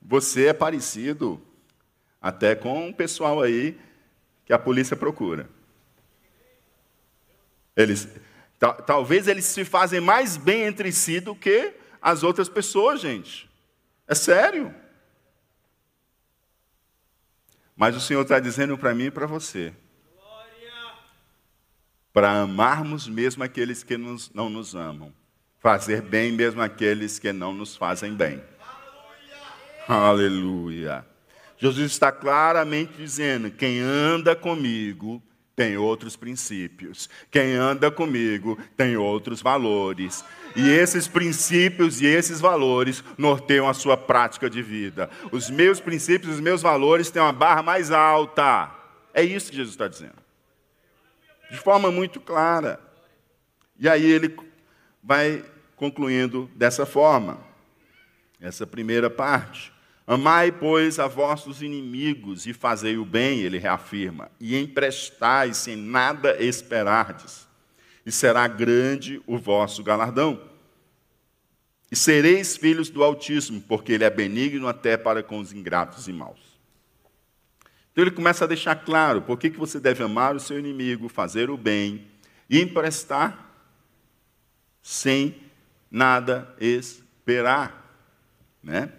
você 0.00 0.46
é 0.46 0.54
parecido 0.54 1.38
até 2.22 2.54
com 2.54 2.86
um 2.86 2.92
pessoal 2.92 3.42
aí 3.42 3.78
que 4.46 4.52
a 4.54 4.58
polícia 4.58 4.96
procura. 4.96 5.46
Eles, 7.76 8.08
talvez 8.86 9.28
eles 9.28 9.44
se 9.44 9.62
fazem 9.62 10.00
mais 10.00 10.38
bem 10.38 10.62
entre 10.62 10.90
si 10.90 11.20
do 11.20 11.36
que 11.36 11.81
as 12.02 12.24
outras 12.24 12.48
pessoas, 12.48 13.00
gente. 13.00 13.48
É 14.08 14.14
sério. 14.14 14.74
Mas 17.76 17.96
o 17.96 18.00
Senhor 18.00 18.22
está 18.22 18.40
dizendo 18.40 18.76
para 18.76 18.94
mim 18.94 19.04
e 19.04 19.10
para 19.10 19.26
você. 19.26 19.72
Para 22.12 22.42
amarmos 22.42 23.08
mesmo 23.08 23.42
aqueles 23.42 23.82
que 23.82 23.96
nos, 23.96 24.30
não 24.34 24.50
nos 24.50 24.74
amam. 24.74 25.14
Fazer 25.60 26.02
bem 26.02 26.32
mesmo 26.32 26.60
aqueles 26.60 27.18
que 27.18 27.32
não 27.32 27.52
nos 27.54 27.76
fazem 27.76 28.14
bem. 28.14 28.42
Aleluia. 29.88 31.06
Jesus 31.56 31.92
está 31.92 32.10
claramente 32.10 32.94
dizendo: 32.94 33.50
quem 33.50 33.80
anda 33.80 34.34
comigo 34.34 35.22
tem 35.54 35.76
outros 35.76 36.16
princípios. 36.16 37.08
Quem 37.30 37.54
anda 37.54 37.90
comigo 37.90 38.58
tem 38.76 38.96
outros 38.96 39.40
valores. 39.40 40.24
E 40.54 40.68
esses 40.68 41.08
princípios 41.08 42.00
e 42.00 42.06
esses 42.06 42.40
valores 42.40 43.02
norteiam 43.16 43.68
a 43.68 43.74
sua 43.74 43.96
prática 43.96 44.48
de 44.50 44.62
vida. 44.62 45.08
Os 45.30 45.50
meus 45.50 45.80
princípios, 45.80 46.34
os 46.34 46.40
meus 46.40 46.62
valores 46.62 47.10
têm 47.10 47.22
uma 47.22 47.32
barra 47.32 47.62
mais 47.62 47.90
alta. 47.90 48.70
É 49.14 49.22
isso 49.22 49.50
que 49.50 49.56
Jesus 49.56 49.74
está 49.74 49.88
dizendo. 49.88 50.22
De 51.50 51.56
forma 51.56 51.90
muito 51.90 52.20
clara. 52.20 52.80
E 53.78 53.88
aí 53.88 54.10
ele 54.10 54.36
vai 55.02 55.44
concluindo 55.76 56.50
dessa 56.54 56.86
forma. 56.86 57.38
Essa 58.40 58.66
primeira 58.66 59.08
parte. 59.08 59.72
Amai, 60.06 60.50
pois, 60.50 60.98
a 60.98 61.06
vossos 61.06 61.62
inimigos 61.62 62.46
e 62.46 62.52
fazei 62.52 62.96
o 62.96 63.04
bem, 63.04 63.40
ele 63.40 63.58
reafirma, 63.58 64.30
e 64.40 64.58
emprestai 64.58 65.54
sem 65.54 65.76
nada 65.76 66.36
esperardes, 66.42 67.46
e 68.04 68.12
será 68.12 68.46
grande 68.48 69.22
o 69.26 69.38
vosso 69.38 69.82
galardão. 69.82 70.40
E 71.90 71.96
sereis 71.96 72.56
filhos 72.56 72.88
do 72.88 73.04
Altíssimo, 73.04 73.60
porque 73.60 73.92
ele 73.92 74.04
é 74.04 74.10
benigno 74.10 74.66
até 74.66 74.96
para 74.96 75.22
com 75.22 75.38
os 75.38 75.52
ingratos 75.52 76.08
e 76.08 76.12
maus. 76.12 76.40
Então 77.92 78.02
ele 78.02 78.10
começa 78.10 78.44
a 78.44 78.48
deixar 78.48 78.76
claro 78.76 79.22
por 79.22 79.38
que 79.38 79.50
você 79.50 79.78
deve 79.78 80.02
amar 80.02 80.34
o 80.34 80.40
seu 80.40 80.58
inimigo, 80.58 81.08
fazer 81.08 81.50
o 81.50 81.56
bem 81.56 82.06
e 82.48 82.60
emprestar 82.60 83.50
sem 84.80 85.36
nada 85.90 86.54
esperar. 86.58 87.80
Né? 88.62 88.90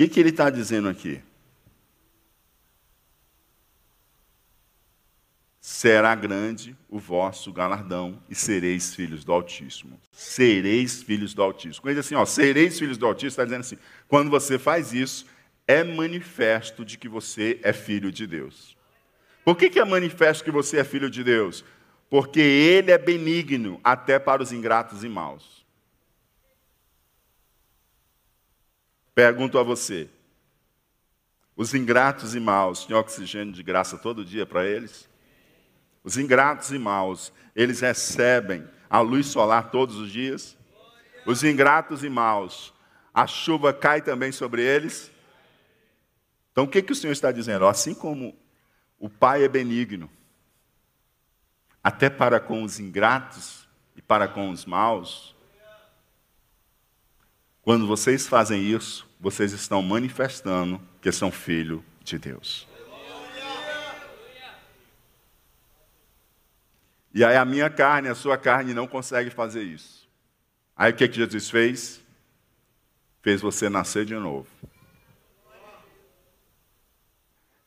que, 0.00 0.08
que 0.08 0.20
ele 0.20 0.30
está 0.30 0.48
dizendo 0.48 0.88
aqui? 0.88 1.20
Será 5.72 6.16
grande 6.16 6.76
o 6.88 6.98
vosso 6.98 7.52
galardão 7.52 8.20
e 8.28 8.34
sereis 8.34 8.92
filhos 8.92 9.22
do 9.22 9.32
Altíssimo. 9.32 10.00
Sereis 10.10 11.00
filhos 11.00 11.32
do 11.32 11.44
Altíssimo. 11.44 11.82
Quando 11.82 11.92
ele 11.92 12.00
diz 12.00 12.06
assim, 12.06 12.16
ó, 12.16 12.24
sereis 12.24 12.76
filhos 12.76 12.98
do 12.98 13.06
Altíssimo, 13.06 13.28
está 13.28 13.44
dizendo 13.44 13.60
assim: 13.60 13.78
quando 14.08 14.28
você 14.28 14.58
faz 14.58 14.92
isso, 14.92 15.26
é 15.68 15.84
manifesto 15.84 16.84
de 16.84 16.98
que 16.98 17.08
você 17.08 17.60
é 17.62 17.72
filho 17.72 18.10
de 18.10 18.26
Deus. 18.26 18.76
Por 19.44 19.56
que, 19.56 19.70
que 19.70 19.78
é 19.78 19.84
manifesto 19.84 20.42
que 20.42 20.50
você 20.50 20.78
é 20.78 20.84
filho 20.84 21.08
de 21.08 21.22
Deus? 21.22 21.64
Porque 22.10 22.40
Ele 22.40 22.90
é 22.90 22.98
benigno 22.98 23.80
até 23.84 24.18
para 24.18 24.42
os 24.42 24.50
ingratos 24.50 25.04
e 25.04 25.08
maus. 25.08 25.64
Pergunto 29.14 29.56
a 29.56 29.62
você: 29.62 30.10
os 31.54 31.74
ingratos 31.74 32.34
e 32.34 32.40
maus 32.40 32.84
têm 32.84 32.96
oxigênio 32.96 33.54
de 33.54 33.62
graça 33.62 33.96
todo 33.96 34.24
dia 34.24 34.44
para 34.44 34.66
eles? 34.66 35.08
Os 36.02 36.16
ingratos 36.16 36.72
e 36.72 36.78
maus, 36.78 37.32
eles 37.54 37.80
recebem 37.80 38.66
a 38.88 39.00
luz 39.00 39.26
solar 39.26 39.70
todos 39.70 39.96
os 39.96 40.10
dias? 40.10 40.56
Os 41.26 41.44
ingratos 41.44 42.02
e 42.02 42.08
maus, 42.08 42.72
a 43.12 43.26
chuva 43.26 43.72
cai 43.72 44.00
também 44.00 44.32
sobre 44.32 44.62
eles? 44.62 45.10
Então 46.52 46.64
o 46.64 46.68
que, 46.68 46.82
que 46.82 46.92
o 46.92 46.96
Senhor 46.96 47.12
está 47.12 47.30
dizendo? 47.30 47.66
Assim 47.66 47.94
como 47.94 48.36
o 48.98 49.08
Pai 49.08 49.44
é 49.44 49.48
benigno, 49.48 50.10
até 51.82 52.10
para 52.10 52.40
com 52.40 52.62
os 52.62 52.78
ingratos 52.78 53.68
e 53.96 54.02
para 54.02 54.28
com 54.28 54.50
os 54.50 54.64
maus, 54.64 55.34
quando 57.62 57.86
vocês 57.86 58.26
fazem 58.26 58.62
isso, 58.62 59.08
vocês 59.20 59.52
estão 59.52 59.82
manifestando 59.82 60.80
que 61.00 61.12
são 61.12 61.30
filho 61.30 61.84
de 62.02 62.18
Deus. 62.18 62.69
E 67.12 67.24
aí 67.24 67.36
a 67.36 67.44
minha 67.44 67.68
carne, 67.68 68.08
a 68.08 68.14
sua 68.14 68.38
carne 68.38 68.72
não 68.72 68.86
consegue 68.86 69.30
fazer 69.30 69.62
isso. 69.62 70.08
Aí 70.76 70.92
o 70.92 70.94
que, 70.94 71.08
que 71.08 71.16
Jesus 71.16 71.50
fez? 71.50 72.00
Fez 73.20 73.40
você 73.40 73.68
nascer 73.68 74.04
de 74.04 74.14
novo. 74.14 74.46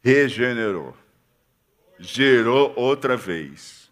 Regenerou. 0.02 0.96
Gerou 2.00 2.74
outra 2.76 3.16
vez. 3.16 3.92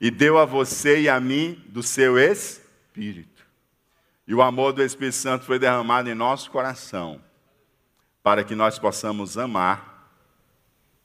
E 0.00 0.10
deu 0.10 0.38
a 0.38 0.44
você 0.44 1.02
e 1.02 1.08
a 1.08 1.18
mim 1.18 1.62
do 1.68 1.82
seu 1.82 2.18
espírito. 2.18 3.34
E 4.26 4.34
o 4.34 4.40
amor 4.40 4.72
do 4.72 4.82
Espírito 4.82 5.16
Santo 5.16 5.44
foi 5.44 5.58
derramado 5.58 6.08
em 6.08 6.14
nosso 6.14 6.50
coração, 6.50 7.20
para 8.22 8.42
que 8.42 8.54
nós 8.54 8.78
possamos 8.78 9.36
amar 9.36 10.10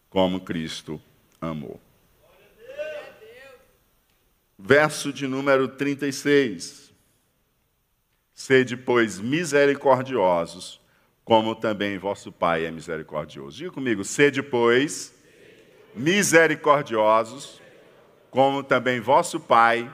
como 0.09 0.39
Cristo 0.39 1.01
amou. 1.41 1.79
Verso 4.61 5.13
de 5.13 5.25
número 5.25 5.69
36. 5.69 6.93
Sede, 8.33 8.75
pois, 8.75 9.17
misericordiosos, 9.17 10.81
como 11.23 11.55
também 11.55 11.97
vosso 11.97 12.29
Pai 12.29 12.65
é 12.65 12.71
misericordioso. 12.71 13.55
Diga 13.55 13.71
comigo, 13.71 14.03
sede, 14.03 14.43
pois, 14.43 15.15
misericordiosos, 15.95 17.61
como 18.29 18.61
também 18.61 18.99
vosso 18.99 19.39
Pai 19.39 19.89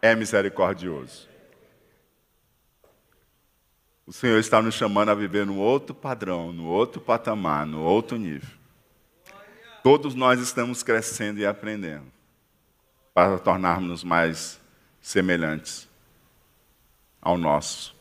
é 0.00 0.16
misericordioso. 0.16 1.28
O 4.04 4.12
Senhor 4.12 4.40
está 4.40 4.60
nos 4.60 4.74
chamando 4.74 5.10
a 5.10 5.14
viver 5.14 5.46
no 5.46 5.58
outro 5.58 5.94
padrão, 5.94 6.52
no 6.52 6.66
outro 6.66 7.00
patamar, 7.00 7.64
no 7.66 7.82
outro 7.82 8.16
nível. 8.16 8.50
Todos 9.80 10.12
nós 10.12 10.40
estamos 10.40 10.82
crescendo 10.82 11.38
e 11.38 11.46
aprendendo 11.46 12.21
para 13.14 13.38
tornarmos 13.38 14.02
mais 14.02 14.60
semelhantes 15.00 15.88
ao 17.20 17.36
nosso 17.36 17.94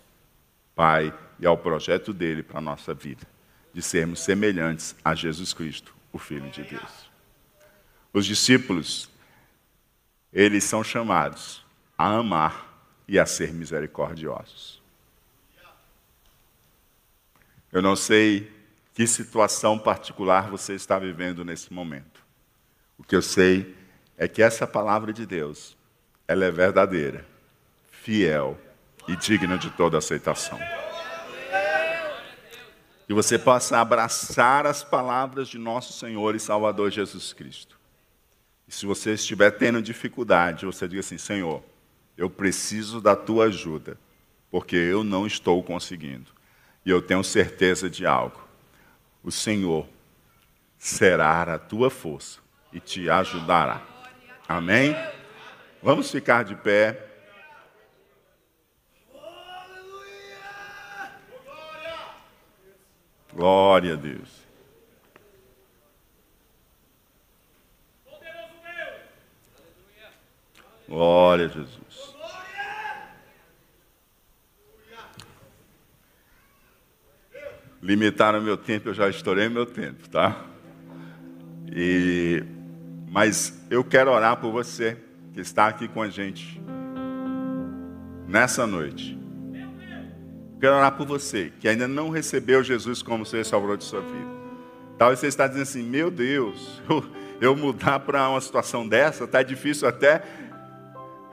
Pai 0.74 1.14
e 1.40 1.46
ao 1.46 1.58
projeto 1.58 2.14
dele 2.14 2.42
para 2.42 2.60
a 2.60 2.62
nossa 2.62 2.94
vida, 2.94 3.28
de 3.74 3.82
sermos 3.82 4.22
semelhantes 4.22 4.96
a 5.04 5.14
Jesus 5.14 5.54
Cristo, 5.54 5.94
o 6.12 6.18
Filho 6.18 6.50
de 6.50 6.64
Deus. 6.64 7.12
Os 8.14 8.26
discípulos, 8.26 9.10
eles 10.32 10.64
são 10.64 10.84
chamados 10.84 11.64
a 11.98 12.08
amar 12.16 12.86
e 13.08 13.20
a 13.20 13.26
ser 13.26 13.54
misericordiosos. 13.54 14.82
Eu 17.72 17.82
não 17.82 17.96
sei 17.96 18.52
que 18.94 19.06
situação 19.08 19.78
particular 19.78 20.50
você 20.50 20.74
está 20.74 20.98
vivendo 20.98 21.46
nesse 21.46 21.72
momento. 21.72 22.22
O 22.98 23.04
que 23.04 23.16
eu 23.16 23.22
sei 23.22 23.76
é 24.22 24.28
que 24.28 24.44
essa 24.44 24.68
palavra 24.68 25.12
de 25.12 25.26
Deus, 25.26 25.76
ela 26.28 26.46
é 26.46 26.52
verdadeira, 26.52 27.26
fiel 27.90 28.56
e 29.08 29.16
digna 29.16 29.58
de 29.58 29.72
toda 29.72 29.98
aceitação. 29.98 30.60
Que 33.08 33.16
você 33.16 33.40
possa 33.40 33.80
abraçar 33.80 34.68
as 34.68 34.84
palavras 34.84 35.48
de 35.48 35.58
nosso 35.58 35.94
Senhor 35.94 36.36
e 36.36 36.40
Salvador 36.40 36.92
Jesus 36.92 37.34
Cristo. 37.34 37.80
E 38.68 38.72
se 38.72 38.86
você 38.86 39.14
estiver 39.14 39.50
tendo 39.58 39.82
dificuldade, 39.82 40.68
você 40.68 40.88
diga 40.88 41.00
assim: 41.00 41.18
Senhor, 41.18 41.64
eu 42.16 42.30
preciso 42.30 43.02
da 43.02 43.16
tua 43.16 43.46
ajuda, 43.46 43.98
porque 44.52 44.76
eu 44.76 45.04
não 45.04 45.26
estou 45.26 45.64
conseguindo. 45.64 46.32
E 46.86 46.92
eu 46.92 47.02
tenho 47.02 47.24
certeza 47.24 47.90
de 47.90 48.06
algo: 48.06 48.40
o 49.24 49.32
Senhor 49.32 49.88
será 50.78 51.42
a 51.42 51.58
tua 51.58 51.90
força 51.90 52.38
e 52.72 52.80
te 52.80 53.10
ajudará. 53.10 53.90
Amém? 54.58 54.96
Vamos 55.82 56.12
ficar 56.12 56.44
de 56.44 56.56
pé. 56.56 57.08
Glória 63.34 63.94
a 63.94 63.96
Deus. 63.96 64.42
Glória 70.88 71.46
a 71.46 71.50
Jesus. 71.50 72.12
limitaram 77.82 78.40
meu 78.42 78.56
tempo, 78.56 78.90
eu 78.90 78.94
já 78.94 79.10
estourei 79.10 79.50
meu 79.50 79.66
tempo, 79.66 80.08
tá? 80.08 80.46
E, 81.74 82.44
mas 83.12 83.62
eu 83.70 83.84
quero 83.84 84.10
orar 84.10 84.38
por 84.38 84.54
você 84.54 84.98
que 85.34 85.42
está 85.42 85.68
aqui 85.68 85.86
com 85.86 86.02
a 86.02 86.08
gente 86.08 86.62
nessa 88.26 88.66
noite. 88.66 89.20
Quero 90.62 90.76
orar 90.76 90.94
por 90.96 91.06
você 91.06 91.52
que 91.60 91.68
ainda 91.68 91.90
não 91.90 92.10
recebeu 92.10 92.64
Jesus 92.64 93.04
como 93.04 93.26
seu 93.26 93.44
Salvador 93.44 93.76
de 93.76 93.84
sua 93.84 94.00
vida. 94.00 94.32
Talvez 94.98 95.20
você 95.20 95.28
está 95.28 95.46
dizendo 95.46 95.64
assim: 95.64 95.84
Meu 95.84 96.10
Deus, 96.10 96.82
eu, 96.90 97.04
eu 97.42 97.56
mudar 97.56 98.00
para 98.00 98.30
uma 98.30 98.40
situação 98.40 98.88
dessa, 98.88 99.26
está 99.26 99.44
difícil 99.44 99.90
até 99.90 100.24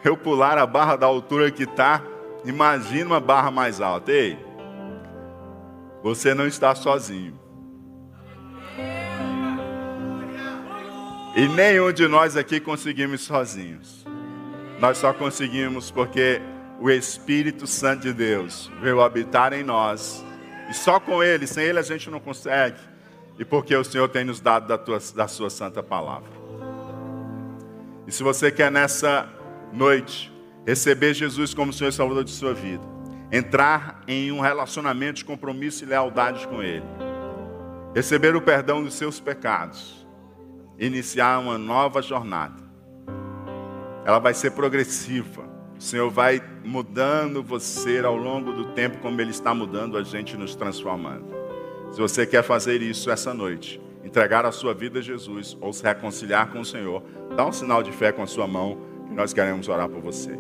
eu 0.05 0.17
pular 0.17 0.59
a 0.59 0.67
barra 0.67 0.97
da 0.97 1.07
altura 1.07 1.49
que 1.49 1.63
está. 1.63 2.03
Imagina 2.45 3.07
uma 3.07 3.21
barra 3.21 3.53
mais 3.53 3.81
alta. 3.81 4.11
Ei, 4.11 4.37
você 6.03 6.35
não 6.35 6.47
está 6.47 6.75
sozinho. 6.75 7.39
E 11.39 11.47
nenhum 11.47 11.93
de 11.93 12.09
nós 12.09 12.37
aqui 12.37 12.59
conseguimos 12.59 13.21
sozinhos. 13.21 14.05
Nós 14.81 14.99
só 14.99 15.13
conseguimos 15.13 15.89
porque 15.89 16.43
o 16.81 16.91
Espírito 16.91 17.65
Santo 17.65 18.03
de 18.03 18.13
Deus 18.13 18.69
veio 18.83 19.01
habitar 19.01 19.53
em 19.53 19.63
nós. 19.63 20.25
E 20.69 20.75
só 20.75 20.99
com 20.99 21.23
Ele, 21.23 21.47
sem 21.47 21.63
Ele 21.63 21.79
a 21.79 21.83
gente 21.83 22.11
não 22.11 22.19
consegue. 22.19 22.81
E 23.39 23.45
porque 23.45 23.77
o 23.77 23.85
Senhor 23.85 24.09
tem 24.09 24.25
nos 24.25 24.41
dado 24.41 24.67
da, 24.67 24.77
tua, 24.77 24.99
da 25.15 25.29
Sua 25.29 25.49
Santa 25.49 25.81
Palavra. 25.81 26.29
E 28.05 28.11
se 28.11 28.25
você 28.25 28.51
quer 28.51 28.73
nessa 28.73 29.29
noite 29.73 30.33
receber 30.67 31.15
Jesus 31.15 31.55
como 31.55 31.73
Senhor 31.73 31.91
e 31.91 31.93
Salvador 31.93 32.25
de 32.25 32.33
sua 32.33 32.53
vida, 32.53 32.83
entrar 33.31 34.03
em 34.09 34.33
um 34.33 34.41
relacionamento 34.41 35.19
de 35.19 35.25
compromisso 35.25 35.85
e 35.85 35.87
lealdade 35.87 36.49
com 36.49 36.61
Ele, 36.61 36.85
receber 37.95 38.35
o 38.35 38.43
perdão 38.43 38.83
dos 38.83 38.95
seus 38.95 39.21
pecados, 39.21 39.98
iniciar 40.79 41.39
uma 41.41 41.59
nova 41.59 42.01
jornada. 42.01 42.63
Ela 44.05 44.19
vai 44.19 44.33
ser 44.33 44.53
progressiva. 44.53 45.49
O 45.79 45.83
Senhor 45.83 46.11
vai 46.11 46.43
mudando 46.65 47.43
você 47.43 47.99
ao 47.99 48.17
longo 48.17 48.53
do 48.53 48.67
tempo, 48.73 48.99
como 48.99 49.21
Ele 49.21 49.31
está 49.31 49.55
mudando 49.55 49.97
a 49.97 50.03
gente, 50.03 50.37
nos 50.37 50.55
transformando. 50.55 51.27
Se 51.93 52.01
você 52.01 52.27
quer 52.27 52.43
fazer 52.43 52.83
isso 52.83 53.11
essa 53.11 53.33
noite, 53.33 53.81
entregar 54.05 54.45
a 54.45 54.53
sua 54.53 54.75
vida 54.75 54.99
a 54.99 55.03
Jesus 55.03 55.57
ou 55.61 55.73
se 55.73 55.83
reconciliar 55.83 56.51
com 56.51 56.61
o 56.61 56.65
Senhor, 56.65 57.03
dá 57.37 57.47
um 57.47 57.53
sinal 57.53 57.83
de 57.83 57.93
fé 57.93 58.13
com 58.13 58.23
a 58.23 58.27
sua 58.27 58.47
mão 58.47 58.79
que 59.07 59.15
nós 59.15 59.33
queremos 59.33 59.69
orar 59.69 59.89
por 59.89 60.01
você. 60.01 60.39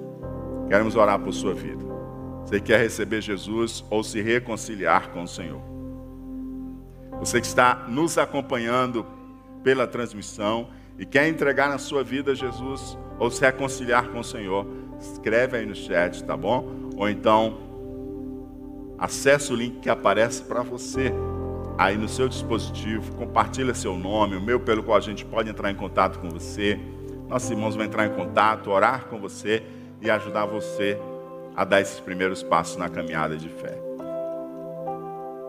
Queremos 0.68 0.97
orar 0.97 1.18
por 1.18 1.32
sua 1.32 1.55
vida. 1.55 1.84
Você 2.45 2.61
quer 2.61 2.80
receber 2.80 3.20
Jesus 3.20 3.84
ou 3.91 4.03
se 4.03 4.20
reconciliar 4.20 5.11
com 5.11 5.22
o 5.22 5.28
Senhor. 5.28 5.61
Você 7.18 7.41
que 7.41 7.47
está 7.47 7.86
nos 7.89 8.16
acompanhando 8.16 9.05
pela 9.63 9.87
transmissão 9.87 10.69
e 10.99 11.07
quer 11.07 11.29
entregar 11.29 11.69
na 11.69 11.79
sua 11.79 12.03
vida 12.03 12.33
a 12.33 12.35
Jesus 12.35 12.99
ou 13.19 13.31
se 13.31 13.41
reconciliar 13.41 14.09
com 14.09 14.21
o 14.21 14.25
Senhor, 14.25 14.67
escreve 15.01 15.57
aí 15.57 15.67
no 15.67 15.75
chat, 15.75 16.23
tá 16.25 16.37
bom? 16.37 16.91
Ou 16.97 17.09
então 17.09 17.59
acesse 18.99 19.53
o 19.53 19.57
link 19.57 19.79
que 19.81 19.89
aparece 19.89 20.43
para 20.43 20.63
você 20.63 21.13
aí 21.79 21.97
no 21.97 22.09
seu 22.09 22.29
dispositivo, 22.29 23.15
compartilha 23.15 23.73
seu 23.73 23.97
nome, 23.97 24.35
o 24.35 24.41
meu 24.41 24.59
pelo 24.59 24.83
qual 24.83 24.99
a 24.99 25.01
gente 25.01 25.25
pode 25.25 25.49
entrar 25.49 25.71
em 25.71 25.77
contato 25.77 26.19
com 26.19 26.29
você. 26.29 26.79
Nossos 27.29 27.51
irmãos 27.51 27.77
vão 27.77 27.85
entrar 27.85 28.07
em 28.07 28.15
contato, 28.15 28.71
orar 28.71 29.05
com 29.05 29.21
você 29.21 29.63
e 30.03 30.11
ajudar 30.11 30.47
você 30.47 30.99
a 31.55 31.65
dar 31.65 31.81
esses 31.81 32.01
primeiros 32.01 32.43
passos 32.43 32.77
na 32.77 32.89
caminhada 32.89 33.37
de 33.37 33.49
fé. 33.49 33.79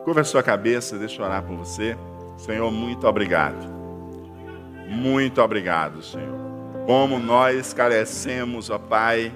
Curva 0.03 0.22
a 0.22 0.24
sua 0.24 0.43
cabeça, 0.43 0.97
deixa 0.97 1.22
eu 1.22 1.26
orar 1.26 1.43
por 1.43 1.55
você. 1.55 1.97
Senhor, 2.38 2.72
muito 2.72 3.07
obrigado 3.07 3.78
muito 4.89 5.39
obrigado, 5.39 6.01
Senhor. 6.01 6.35
Como 6.87 7.19
nós 7.19 7.73
carecemos, 7.73 8.71
ó 8.71 8.79
Pai, 8.79 9.31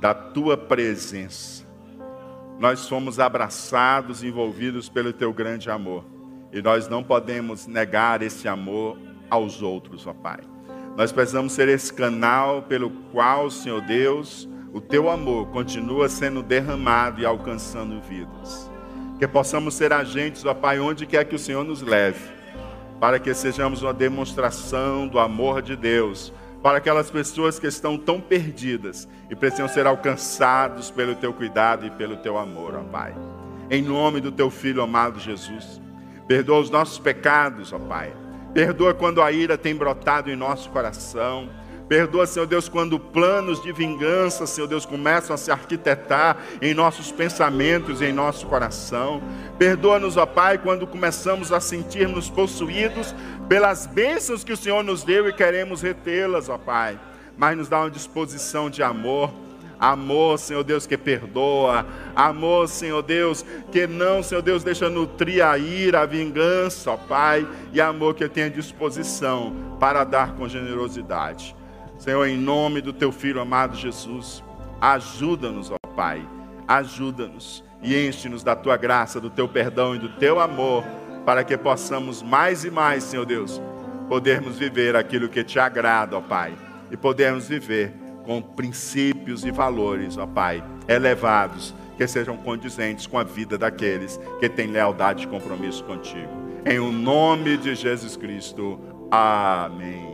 da 0.00 0.14
tua 0.14 0.56
presença. 0.56 1.62
Nós 2.58 2.88
fomos 2.88 3.20
abraçados, 3.20 4.24
envolvidos 4.24 4.88
pelo 4.88 5.12
teu 5.12 5.30
grande 5.32 5.70
amor. 5.70 6.06
E 6.50 6.62
nós 6.62 6.88
não 6.88 7.02
podemos 7.02 7.66
negar 7.66 8.22
esse 8.22 8.48
amor 8.48 8.98
aos 9.28 9.60
outros, 9.60 10.06
ó 10.06 10.14
Pai. 10.14 10.40
Nós 10.96 11.12
precisamos 11.12 11.52
ser 11.52 11.68
esse 11.68 11.92
canal 11.92 12.62
pelo 12.62 12.90
qual, 13.12 13.50
Senhor 13.50 13.82
Deus, 13.82 14.48
o 14.72 14.80
teu 14.80 15.10
amor 15.10 15.48
continua 15.48 16.08
sendo 16.08 16.42
derramado 16.42 17.20
e 17.20 17.26
alcançando 17.26 18.00
vidas. 18.00 18.70
Que 19.18 19.28
possamos 19.28 19.74
ser 19.74 19.92
agentes, 19.92 20.46
ó 20.46 20.54
Pai, 20.54 20.80
onde 20.80 21.04
quer 21.04 21.26
que 21.26 21.34
o 21.34 21.38
Senhor 21.38 21.62
nos 21.62 21.82
leve 21.82 22.41
para 23.02 23.18
que 23.18 23.34
sejamos 23.34 23.82
uma 23.82 23.92
demonstração 23.92 25.08
do 25.08 25.18
amor 25.18 25.60
de 25.60 25.74
Deus 25.74 26.32
para 26.62 26.78
aquelas 26.78 27.10
pessoas 27.10 27.58
que 27.58 27.66
estão 27.66 27.98
tão 27.98 28.20
perdidas 28.20 29.08
e 29.28 29.34
precisam 29.34 29.66
ser 29.66 29.88
alcançados 29.88 30.88
pelo 30.88 31.16
teu 31.16 31.32
cuidado 31.32 31.84
e 31.84 31.90
pelo 31.90 32.18
teu 32.18 32.38
amor, 32.38 32.76
ó 32.76 32.84
Pai. 32.84 33.12
Em 33.68 33.82
nome 33.82 34.20
do 34.20 34.30
teu 34.30 34.50
filho 34.50 34.80
amado 34.80 35.18
Jesus, 35.18 35.82
perdoa 36.28 36.60
os 36.60 36.70
nossos 36.70 37.00
pecados, 37.00 37.72
ó 37.72 37.78
Pai. 37.80 38.14
Perdoa 38.54 38.94
quando 38.94 39.20
a 39.20 39.32
ira 39.32 39.58
tem 39.58 39.74
brotado 39.74 40.30
em 40.30 40.36
nosso 40.36 40.70
coração. 40.70 41.48
Perdoa, 41.88 42.26
Senhor 42.26 42.46
Deus, 42.46 42.68
quando 42.68 42.98
planos 42.98 43.62
de 43.62 43.72
vingança, 43.72 44.46
Senhor 44.46 44.66
Deus, 44.66 44.86
começam 44.86 45.34
a 45.34 45.36
se 45.36 45.50
arquitetar 45.50 46.38
em 46.60 46.72
nossos 46.72 47.12
pensamentos 47.12 48.00
e 48.00 48.06
em 48.06 48.12
nosso 48.12 48.46
coração. 48.46 49.22
Perdoa-nos, 49.58 50.16
ó 50.16 50.24
Pai, 50.24 50.58
quando 50.58 50.86
começamos 50.86 51.52
a 51.52 51.60
sentir-nos 51.60 52.30
possuídos 52.30 53.14
pelas 53.48 53.86
bênçãos 53.86 54.42
que 54.42 54.52
o 54.52 54.56
Senhor 54.56 54.82
nos 54.82 55.02
deu 55.02 55.28
e 55.28 55.32
queremos 55.32 55.82
retê-las, 55.82 56.48
ó 56.48 56.56
Pai. 56.56 56.98
Mas 57.36 57.56
nos 57.56 57.68
dá 57.68 57.80
uma 57.80 57.90
disposição 57.90 58.70
de 58.70 58.82
amor. 58.82 59.30
Amor, 59.78 60.38
Senhor 60.38 60.62
Deus, 60.62 60.86
que 60.86 60.96
perdoa. 60.96 61.84
Amor, 62.14 62.68
Senhor 62.68 63.02
Deus, 63.02 63.44
que 63.72 63.84
não, 63.84 64.22
Senhor 64.22 64.40
Deus, 64.40 64.62
deixa 64.62 64.88
nutrir 64.88 65.44
a 65.44 65.58
ira, 65.58 66.02
a 66.02 66.06
vingança, 66.06 66.92
ó 66.92 66.96
Pai. 66.96 67.46
E 67.72 67.80
amor 67.80 68.14
que 68.14 68.28
tenha 68.28 68.48
disposição 68.48 69.76
para 69.80 70.04
dar 70.04 70.36
com 70.36 70.48
generosidade. 70.48 71.56
Senhor, 72.02 72.26
em 72.26 72.36
nome 72.36 72.80
do 72.80 72.92
teu 72.92 73.12
filho 73.12 73.40
amado 73.40 73.76
Jesus, 73.76 74.42
ajuda-nos, 74.80 75.70
ó 75.70 75.76
Pai, 75.94 76.28
ajuda-nos 76.66 77.62
e 77.80 77.96
enche-nos 77.96 78.42
da 78.42 78.56
tua 78.56 78.76
graça, 78.76 79.20
do 79.20 79.30
teu 79.30 79.48
perdão 79.48 79.94
e 79.94 80.00
do 80.00 80.08
teu 80.08 80.40
amor, 80.40 80.82
para 81.24 81.44
que 81.44 81.56
possamos 81.56 82.20
mais 82.20 82.64
e 82.64 82.72
mais, 82.72 83.04
Senhor 83.04 83.24
Deus, 83.24 83.62
podermos 84.08 84.58
viver 84.58 84.96
aquilo 84.96 85.28
que 85.28 85.44
te 85.44 85.60
agrada, 85.60 86.18
ó 86.18 86.20
Pai, 86.20 86.54
e 86.90 86.96
podermos 86.96 87.46
viver 87.46 87.94
com 88.24 88.42
princípios 88.42 89.44
e 89.44 89.52
valores, 89.52 90.18
ó 90.18 90.26
Pai, 90.26 90.60
elevados, 90.88 91.72
que 91.96 92.04
sejam 92.08 92.36
condizentes 92.36 93.06
com 93.06 93.16
a 93.16 93.22
vida 93.22 93.56
daqueles 93.56 94.18
que 94.40 94.48
têm 94.48 94.72
lealdade 94.72 95.22
e 95.22 95.28
compromisso 95.28 95.84
contigo. 95.84 96.32
Em 96.66 96.80
o 96.80 96.90
nome 96.90 97.56
de 97.56 97.76
Jesus 97.76 98.16
Cristo. 98.16 98.80
Amém. 99.08 100.11